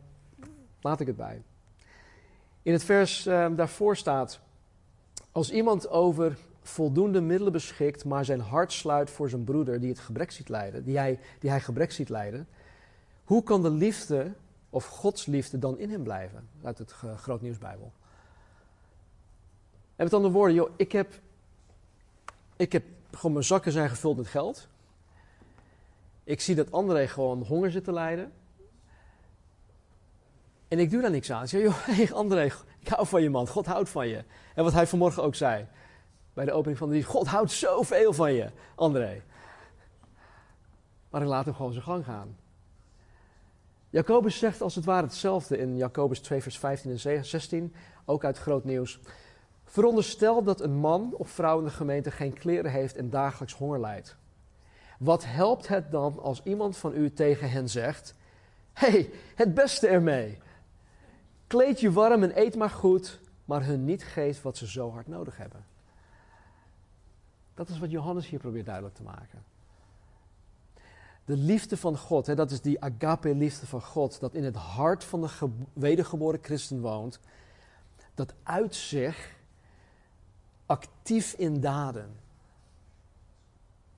[0.80, 1.42] laat ik het bij.
[2.62, 4.40] In het vers uh, daarvoor staat:
[5.32, 9.99] Als iemand over voldoende middelen beschikt, maar zijn hart sluit voor zijn broeder die het
[9.99, 12.49] gebrek ziet lijden, die hij, die hij gebrek ziet lijden,
[13.24, 14.32] hoe kan de liefde
[14.70, 16.48] of Gods liefde dan in hem blijven?
[16.62, 17.92] Uit het uh, Groot Nieuwsbijbel.
[19.96, 21.20] En met andere woorden, joh, ik heb,
[22.56, 24.68] ik heb gewoon mijn zakken zijn gevuld met geld.
[26.24, 28.32] Ik zie dat André gewoon honger zit te lijden.
[30.68, 31.42] En ik doe daar niks aan.
[31.42, 32.44] Ik zeg, joh, hey André,
[32.78, 33.48] ik hou van je man.
[33.48, 34.24] God houdt van je.
[34.54, 35.66] En wat hij vanmorgen ook zei.
[36.32, 37.08] Bij de opening van de dienst.
[37.08, 39.22] God houdt zoveel van je, André.
[41.10, 42.36] Maar ik laat hem gewoon zijn gang gaan.
[43.91, 47.74] Jacobus zegt als het ware hetzelfde in Jacobus 2 vers 15 en 16.
[48.05, 49.01] Ook uit groot nieuws.
[49.64, 53.80] Veronderstel dat een man of vrouw in de gemeente geen kleren heeft en dagelijks honger
[53.80, 54.16] lijdt.
[54.99, 58.14] Wat helpt het dan als iemand van u tegen hen zegt:
[58.72, 60.39] hey, het beste ermee.
[61.47, 65.07] Kleed je warm en eet maar goed, maar hun niet geeft wat ze zo hard
[65.07, 65.64] nodig hebben.
[67.55, 69.45] Dat is wat Johannes hier probeert duidelijk te maken.
[71.29, 75.05] De liefde van God, hè, dat is die agape-liefde van God, dat in het hart
[75.05, 77.20] van de wedergeboren christen woont,
[78.14, 79.37] dat uit zich
[80.66, 82.16] actief in daden.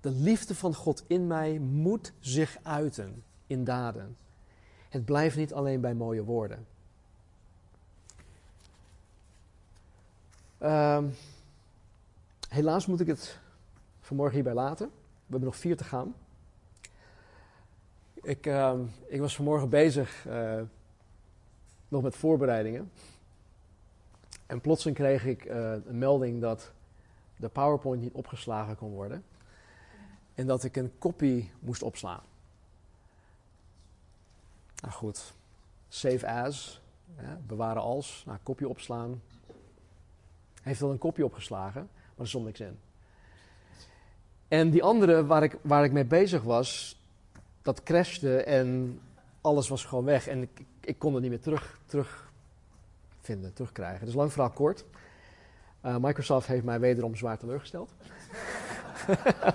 [0.01, 4.17] De liefde van God in mij moet zich uiten in daden.
[4.89, 6.67] Het blijft niet alleen bij mooie woorden.
[10.63, 11.05] Uh,
[12.49, 13.39] helaas moet ik het
[14.01, 14.87] vanmorgen hierbij laten.
[14.87, 16.15] We hebben nog vier te gaan.
[18.23, 18.75] Ik, uh,
[19.07, 20.61] ik was vanmorgen bezig uh,
[21.89, 22.93] nog met voorbereidingen.
[24.47, 26.73] En plotseling kreeg ik uh, een melding dat
[27.37, 29.25] de PowerPoint niet opgeslagen kon worden.
[30.35, 32.23] En dat ik een kopie moest opslaan.
[34.81, 35.33] Nou goed,
[35.89, 36.81] save as,
[37.47, 39.23] bewaren als, nou, kopie opslaan,
[40.63, 42.79] heeft wel een kopje opgeslagen, maar er stond niks in.
[44.49, 47.00] En die andere waar ik, waar ik mee bezig was,
[47.63, 49.01] dat crashte en
[49.41, 50.27] alles was gewoon weg.
[50.27, 52.33] En ik, ik kon het niet meer terug, terug
[53.21, 54.07] vinden, terugkrijgen.
[54.07, 54.85] Dus lang verhaal kort.
[55.85, 57.91] Uh, Microsoft heeft mij wederom zwaar teleurgesteld.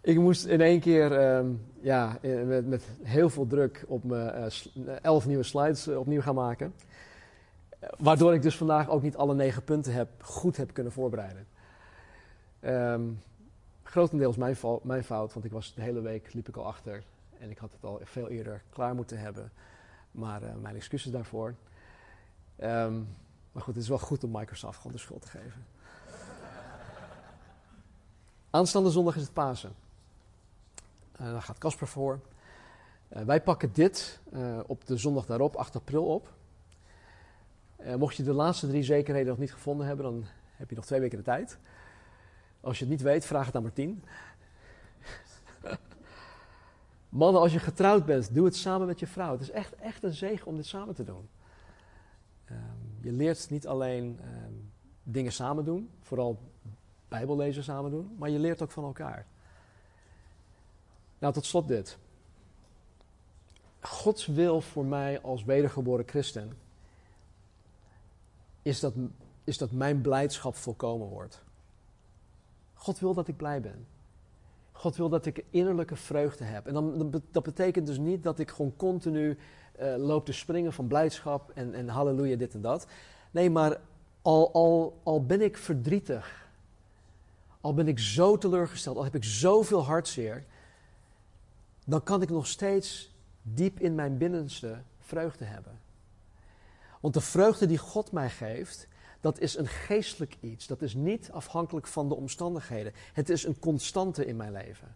[0.00, 1.46] ik moest in één keer ehm,
[1.80, 6.74] ja, met, met, heel veel druk op mijn uh, elf nieuwe slides opnieuw gaan maken.
[7.98, 11.46] Waardoor ik dus vandaag ook niet alle negen punten heb, goed heb kunnen voorbereiden.
[12.60, 13.20] Um,
[13.90, 17.02] grotendeels mijn, mijn, fout, want ik was de hele week liep ik al achter.
[17.38, 19.52] En ik had het al veel eerder klaar moeten hebben.
[20.10, 21.54] Maar uh, mijn excuses daarvoor.
[22.62, 23.08] Um,
[23.52, 25.66] maar goed, het is wel goed om Microsoft gewoon de schuld te geven.
[28.50, 29.74] Aanstaande zondag is het Pasen.
[31.20, 32.20] Uh, daar gaat Casper voor.
[33.16, 34.20] Uh, wij pakken dit
[34.66, 36.32] op de zondag daarop, 8 april, op.
[37.96, 40.24] mocht je de laatste drie zekerheden nog niet gevonden hebben, dan
[40.56, 41.58] heb je nog twee weken de tijd.
[42.68, 44.04] Als je het niet weet, vraag het aan Martien.
[47.08, 49.32] Mannen, als je getrouwd bent, doe het samen met je vrouw.
[49.32, 51.28] Het is echt, echt een zegen om dit samen te doen.
[52.50, 52.56] Um,
[53.00, 54.70] je leert niet alleen um,
[55.02, 56.38] dingen samen doen, vooral
[57.08, 59.26] Bijbellezen samen doen, maar je leert ook van elkaar.
[61.18, 61.98] Nou, tot slot dit.
[63.80, 66.58] Gods wil voor mij als wedergeboren christen
[68.62, 68.94] is dat,
[69.44, 71.46] is dat mijn blijdschap volkomen wordt.
[72.78, 73.86] God wil dat ik blij ben.
[74.72, 76.66] God wil dat ik innerlijke vreugde heb.
[76.66, 79.38] En dan, dat betekent dus niet dat ik gewoon continu
[79.80, 82.86] uh, loop te springen van blijdschap en, en halleluja, dit en dat.
[83.30, 83.80] Nee, maar
[84.22, 86.48] al, al, al ben ik verdrietig,
[87.60, 90.44] al ben ik zo teleurgesteld, al heb ik zoveel hartzeer,
[91.84, 95.80] dan kan ik nog steeds diep in mijn binnenste vreugde hebben.
[97.00, 98.88] Want de vreugde die God mij geeft,
[99.20, 100.66] dat is een geestelijk iets.
[100.66, 102.92] Dat is niet afhankelijk van de omstandigheden.
[103.12, 104.94] Het is een constante in mijn leven.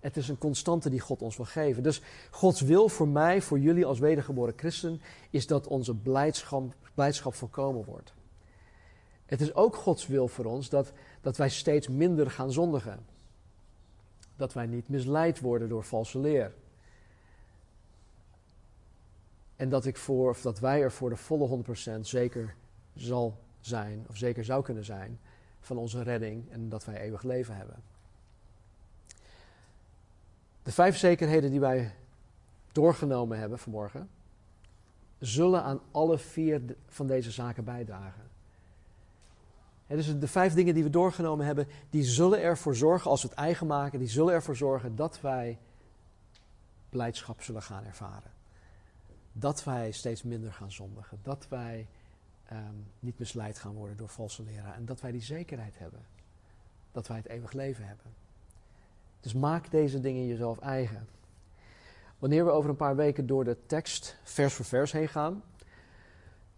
[0.00, 1.82] Het is een constante die God ons wil geven.
[1.82, 7.34] Dus Gods wil voor mij, voor jullie als wedergeboren christen, is dat onze blijdschap, blijdschap
[7.34, 8.14] voorkomen wordt.
[9.26, 13.06] Het is ook Gods wil voor ons dat, dat wij steeds minder gaan zondigen.
[14.36, 16.54] Dat wij niet misleid worden door valse leer.
[19.56, 21.62] En dat, ik voor, of dat wij er voor de volle
[21.96, 22.54] 100% zeker
[22.94, 25.18] zal zijn, of zeker zou kunnen zijn,
[25.60, 27.82] van onze redding en dat wij eeuwig leven hebben.
[30.62, 31.94] De vijf zekerheden die wij
[32.72, 34.08] doorgenomen hebben vanmorgen,
[35.18, 38.22] zullen aan alle vier van deze zaken bijdragen.
[39.86, 43.28] En dus de vijf dingen die we doorgenomen hebben, die zullen ervoor zorgen, als we
[43.28, 45.58] het eigen maken, die zullen ervoor zorgen dat wij
[46.88, 48.33] blijdschap zullen gaan ervaren
[49.36, 51.18] dat wij steeds minder gaan zondigen.
[51.22, 51.86] Dat wij
[52.52, 54.74] um, niet misleid gaan worden door valse leraar.
[54.74, 56.00] En dat wij die zekerheid hebben.
[56.92, 58.06] Dat wij het eeuwig leven hebben.
[59.20, 61.06] Dus maak deze dingen jezelf eigen.
[62.18, 65.42] Wanneer we over een paar weken door de tekst vers voor vers heen gaan,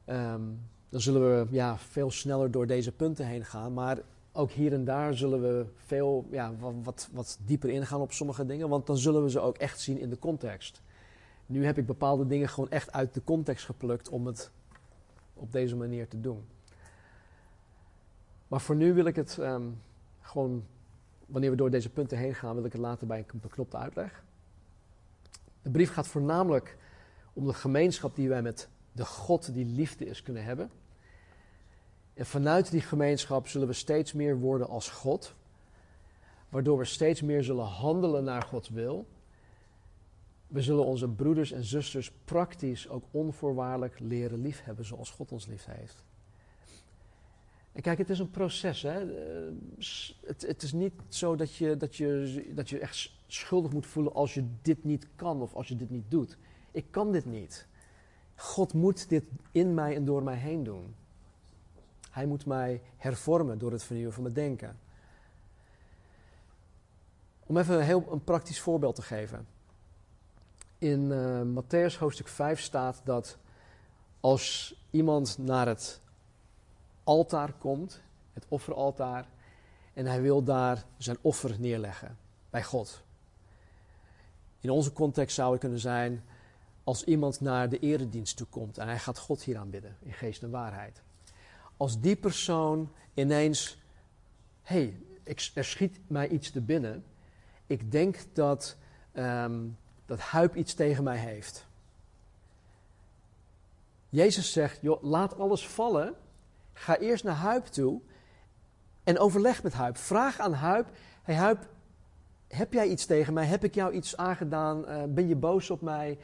[0.06, 3.72] um, dan zullen we ja, veel sneller door deze punten heen gaan.
[3.74, 3.98] Maar
[4.32, 8.68] ook hier en daar zullen we veel ja, wat, wat dieper ingaan op sommige dingen,
[8.68, 10.82] want dan zullen we ze ook echt zien in de context.
[11.46, 14.50] Nu heb ik bepaalde dingen gewoon echt uit de context geplukt om het
[15.34, 16.44] op deze manier te doen.
[18.48, 19.66] Maar voor nu wil ik het ehm,
[20.20, 20.64] gewoon,
[21.26, 24.24] wanneer we door deze punten heen gaan, wil ik het laten bij een beknopte uitleg.
[25.62, 26.76] De brief gaat voornamelijk
[27.32, 30.70] om de gemeenschap die wij met de God die liefde is kunnen hebben.
[32.14, 35.34] En vanuit die gemeenschap zullen we steeds meer worden als God,
[36.48, 39.06] waardoor we steeds meer zullen handelen naar Gods wil
[40.46, 45.64] we zullen onze broeders en zusters praktisch ook onvoorwaardelijk leren liefhebben zoals God ons lief
[45.64, 46.04] heeft.
[47.72, 48.82] En kijk, het is een proces.
[48.82, 49.00] Hè?
[49.00, 49.52] Eh,
[50.26, 54.14] het, het, is niet zo dat je, dat, je, dat je echt schuldig moet voelen
[54.14, 56.38] als je dit niet kan of als je dit niet doet.
[56.70, 57.66] Ik kan dit niet.
[58.34, 60.94] God moet dit in mij en door mij heen doen.
[62.10, 64.78] Hij moet mij hervormen door het vernieuwen van mijn denken.
[67.46, 69.46] Om even een heel een praktisch voorbeeld te geven
[70.90, 73.38] in uh, Matthäus hoofdstuk 5 staat dat
[74.20, 76.00] als iemand naar het
[77.04, 78.00] altaar komt,
[78.32, 79.28] het offeraltaar,
[79.94, 82.18] en hij wil daar zijn offer neerleggen
[82.50, 83.02] bij God.
[84.60, 86.24] In onze context zou het kunnen zijn
[86.84, 90.42] als iemand naar de eredienst toe komt en hij gaat God hier aanbidden in geest
[90.42, 91.02] en waarheid.
[91.76, 93.78] Als die persoon ineens,
[94.62, 97.04] hé, hey, er schiet mij iets te binnen.
[97.66, 98.76] Ik denk dat
[99.14, 99.76] um,
[100.06, 101.66] dat Huip iets tegen mij heeft.
[104.08, 106.14] Jezus zegt, joh, laat alles vallen.
[106.72, 108.00] Ga eerst naar Huip toe
[109.04, 109.96] en overleg met Huip.
[109.96, 110.88] Vraag aan Huip,
[111.22, 111.68] hey Huip,
[112.48, 113.46] heb jij iets tegen mij?
[113.46, 114.88] Heb ik jou iets aangedaan?
[114.88, 116.18] Uh, ben je boos op mij?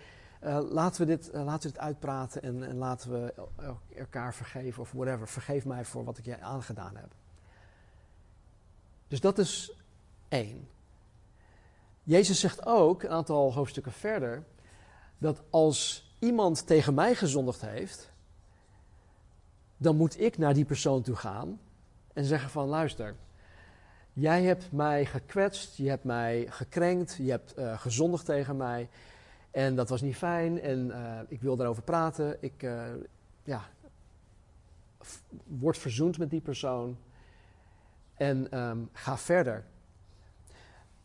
[0.45, 3.35] Uh, laten, we dit, uh, laten we dit uitpraten en, en, laten we
[3.97, 5.29] elkaar vergeven of whatever.
[5.29, 7.15] Vergeef mij voor wat ik je aangedaan heb.
[9.09, 9.77] Dus dat is
[10.29, 10.69] één.
[12.03, 14.45] Jezus zegt ook, een aantal hoofdstukken verder,
[15.19, 18.13] dat als iemand tegen mij gezondigd heeft,
[19.77, 21.61] dan moet ik naar die persoon toe gaan
[22.13, 23.15] en zeggen van luister,
[24.13, 28.89] jij hebt mij gekwetst, je hebt mij gekrenkt, je hebt uh, gezondigd tegen mij
[29.53, 32.37] en dat was niet fijn en uh, ik wil daarover praten.
[32.41, 32.83] Ik uh,
[33.45, 33.63] ja,
[35.45, 36.97] word verzoend met die persoon
[38.15, 39.65] en um, ga verder.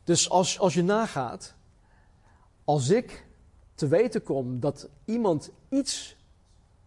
[0.07, 1.55] Dus als, als je nagaat,
[2.63, 3.25] als ik
[3.75, 6.15] te weten kom dat iemand iets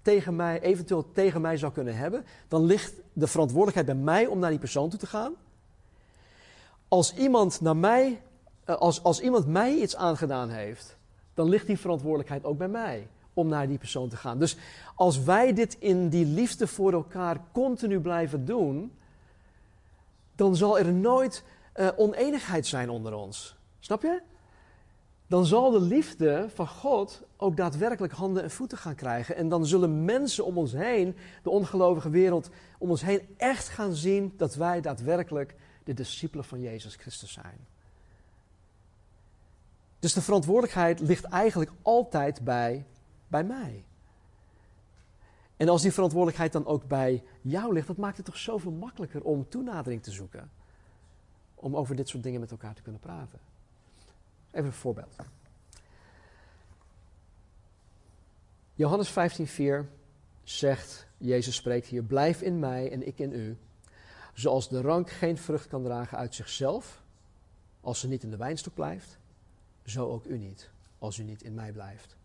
[0.03, 4.39] tegen mij, eventueel tegen mij zou kunnen hebben, dan ligt de verantwoordelijkheid bij mij om
[4.39, 5.33] naar die persoon toe te gaan.
[6.89, 8.23] Als iemand, naar mij,
[8.65, 10.97] eh, als, als iemand mij iets aangedaan heeft,
[11.35, 14.39] dan ligt die verantwoordelijkheid ook bij mij om naar die persoon te gaan.
[14.39, 14.57] Dus
[14.95, 18.93] als wij dit in die liefde voor elkaar continu blijven doen,
[20.35, 21.45] dan zal er nooit
[21.81, 23.57] uh, oneenigheid zijn onder ons.
[23.79, 24.23] Snap je?
[25.27, 29.37] Dan zal de liefde van God ook daadwerkelijk handen en voeten gaan krijgen.
[29.37, 33.95] En dan zullen mensen om ons heen, de ongelovige wereld om ons heen, echt gaan
[33.95, 35.55] zien dat wij daadwerkelijk
[35.85, 37.67] de discipelen van Jezus Christus zijn.
[39.99, 42.87] Dus de verantwoordelijkheid ligt eigenlijk altijd bij,
[43.29, 43.85] bij mij.
[45.57, 49.23] En als die verantwoordelijkheid dan ook bij jou ligt, dat maakt het toch zoveel makkelijker
[49.23, 50.51] om toenadering te zoeken
[51.61, 53.39] om over dit soort dingen met elkaar te kunnen praten.
[54.51, 55.17] Even een voorbeeld.
[58.75, 59.87] Johannes 15:4
[60.43, 63.57] zegt, Jezus spreekt hier, blijf in mij en ik in u.
[64.35, 67.03] Zoals de rank geen vrucht kan dragen uit zichzelf,
[67.81, 69.19] als ze niet in de wijnstok blijft,
[69.85, 72.17] zo ook u niet, als u niet in mij blijft.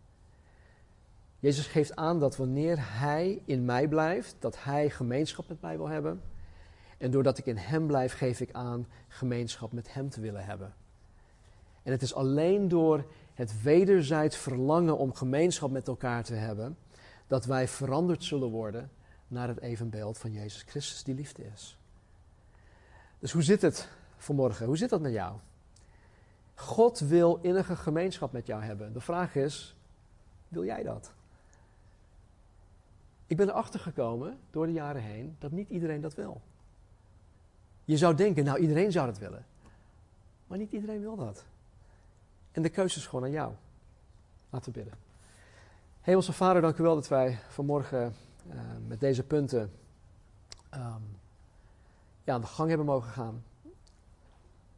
[1.40, 5.88] Jezus geeft aan dat wanneer Hij in mij blijft, dat Hij gemeenschap met mij wil
[5.88, 6.22] hebben,
[6.98, 10.74] en doordat ik in Hem blijf, geef ik aan gemeenschap met Hem te willen hebben.
[11.82, 16.76] En het is alleen door het wederzijds verlangen om gemeenschap met elkaar te hebben,
[17.26, 18.90] dat wij veranderd zullen worden
[19.28, 21.78] naar het evenbeeld van Jezus Christus, die liefde is.
[23.18, 24.66] Dus hoe zit het vanmorgen?
[24.66, 25.36] Hoe zit dat met jou?
[26.54, 28.92] God wil innige gemeenschap met jou hebben.
[28.92, 29.76] De vraag is,
[30.48, 31.12] wil jij dat?
[33.26, 36.40] Ik ben erachter gekomen door de jaren heen dat niet iedereen dat wil.
[37.86, 39.46] Je zou denken, nou iedereen zou dat willen.
[40.46, 41.44] Maar niet iedereen wil dat.
[42.52, 43.52] En de keuze is gewoon aan jou.
[44.50, 44.98] Laten we bidden.
[46.00, 48.14] Hemelse Vader, dank u wel dat wij vanmorgen
[48.48, 49.72] uh, met deze punten
[50.74, 51.18] um,
[52.24, 53.42] ja, aan de gang hebben mogen gaan.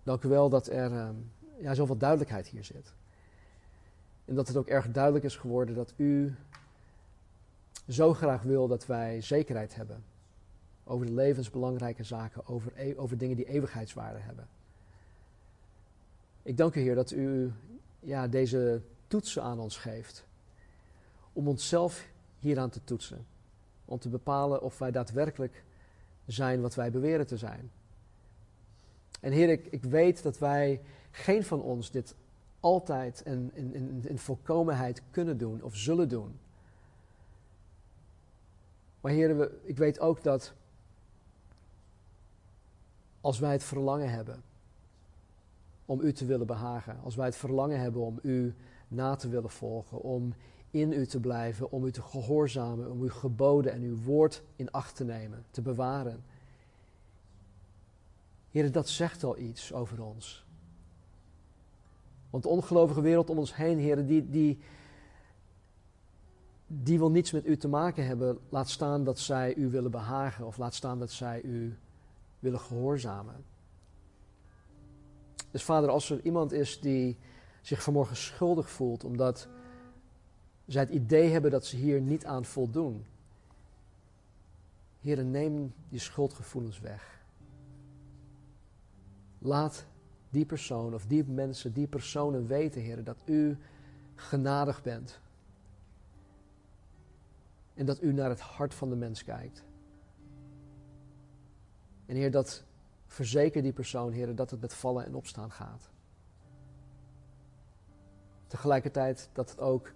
[0.02, 2.92] Dank u wel dat er um, ja, zoveel duidelijkheid hier zit.
[4.24, 6.36] En dat het ook erg duidelijk is geworden dat u
[7.88, 10.04] zo graag wil dat wij zekerheid hebben
[10.88, 14.48] over de levensbelangrijke zaken, over, e over dingen die eeuwigheidswaarde hebben.
[16.42, 17.52] Ik dank u, Heer, dat u
[18.00, 20.24] ja, deze toetsen aan ons geeft.
[21.32, 22.08] Om onszelf
[22.38, 23.26] hieraan te toetsen.
[23.84, 25.64] Om te bepalen of wij daadwerkelijk
[26.26, 27.70] zijn wat wij beweren te zijn.
[29.20, 30.80] En Heer, ik, ik weet dat wij,
[31.10, 32.14] geen van ons, dit
[32.60, 36.38] altijd en in, in, in volkomenheid kunnen doen of zullen doen.
[39.00, 40.54] Maar Heer, ik weet ook dat
[43.20, 44.42] als wij het verlangen hebben
[45.86, 48.54] om u te willen behagen, als wij het verlangen hebben om u
[48.88, 50.34] na te willen volgen, om
[50.70, 54.70] in u te blijven, om u te gehoorzamen, om uw geboden en uw woord in
[54.70, 56.24] acht te nemen, te bewaren.
[58.50, 60.46] Heer, dat zegt al iets over ons.
[62.30, 64.58] Want de ongelovige wereld om ons heen, Heer, die, die,
[66.66, 68.38] die wil niets met u te maken hebben.
[68.48, 71.78] Laat staan dat zij u willen behagen of laat staan dat zij u
[72.38, 73.44] willen gehoorzamen.
[75.50, 77.18] Dus vader, als er iemand is die
[77.62, 79.48] zich vanmorgen schuldig voelt omdat
[80.66, 83.04] zij het idee hebben dat ze hier niet aan voldoen.
[85.00, 87.20] Heer, neem die schuldgevoelens weg.
[89.38, 89.86] Laat
[90.30, 93.56] die persoon of die mensen, die personen weten, Heer, dat u
[94.14, 95.20] genadig bent.
[97.74, 99.64] En dat u naar het hart van de mens kijkt.
[102.08, 102.64] En Heer, dat
[103.06, 105.90] verzeker die persoon, Heer, dat het met vallen en opstaan gaat.
[108.46, 109.92] Tegelijkertijd dat, het ook,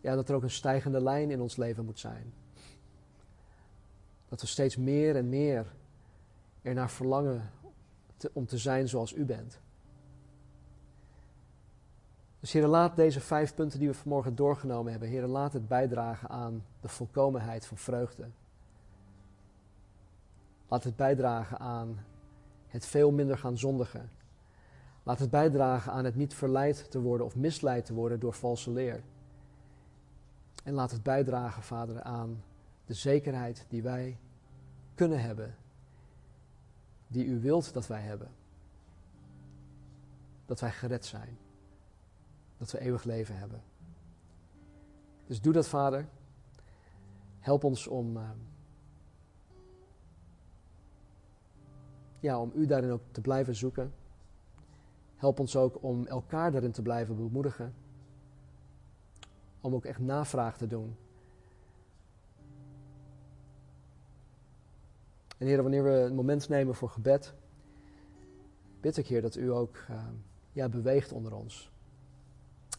[0.00, 2.32] ja, dat er ook een stijgende lijn in ons leven moet zijn.
[4.28, 5.66] Dat we steeds meer en meer
[6.62, 7.50] ernaar verlangen
[8.32, 9.60] om te zijn zoals u bent.
[12.40, 16.28] Dus Heer, laat deze vijf punten die we vanmorgen doorgenomen hebben, Heer, laat het bijdragen
[16.28, 18.28] aan de volkomenheid van vreugde.
[20.70, 22.04] Laat het bijdragen aan
[22.66, 24.10] het veel minder gaan zondigen.
[25.02, 28.70] Laat het bijdragen aan het niet verleid te worden of misleid te worden door valse
[28.70, 29.02] leer.
[30.64, 32.42] En laat het bijdragen, Vader, aan
[32.86, 34.18] de zekerheid die wij
[34.94, 35.56] kunnen hebben,
[37.06, 38.28] die u wilt dat wij hebben.
[40.46, 41.38] Dat wij gered zijn,
[42.56, 43.62] dat we eeuwig leven hebben.
[45.26, 46.08] Dus doe dat, Vader.
[47.40, 48.30] Help ons om, uh,
[52.20, 53.92] ja, om u daarin ook te blijven zoeken.
[55.16, 57.74] Help ons ook om elkaar daarin te blijven bemoedigen.
[59.60, 60.96] Om ook echt navraag te doen.
[65.38, 67.34] En Heer, wanneer we een moment nemen voor gebed,
[68.80, 70.06] bid ik Heer dat u ook uh,
[70.52, 71.72] ja, beweegt onder ons.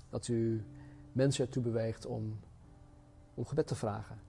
[0.09, 0.63] Dat u
[1.11, 2.39] mensen ertoe beweegt om,
[3.33, 4.19] om gebed te vragen.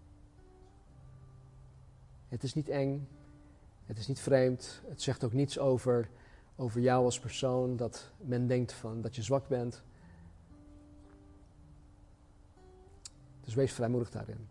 [2.29, 3.09] Het is niet eng,
[3.93, 6.09] het is niet vreemd, het zegt ook niets over,
[6.57, 9.83] over jou als persoon, dat men denkt van, dat je zwak bent.
[13.41, 14.49] Dus wees vrijmoedig daarin.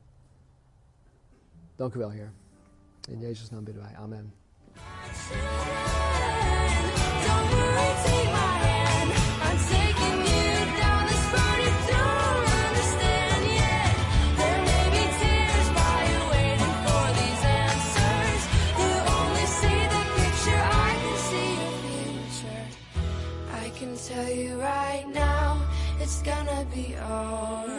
[1.75, 2.31] Dank u wel, Heer.
[3.09, 3.95] In Jezus' naam bidden wij.
[3.95, 4.33] Amen.
[26.71, 27.70] be all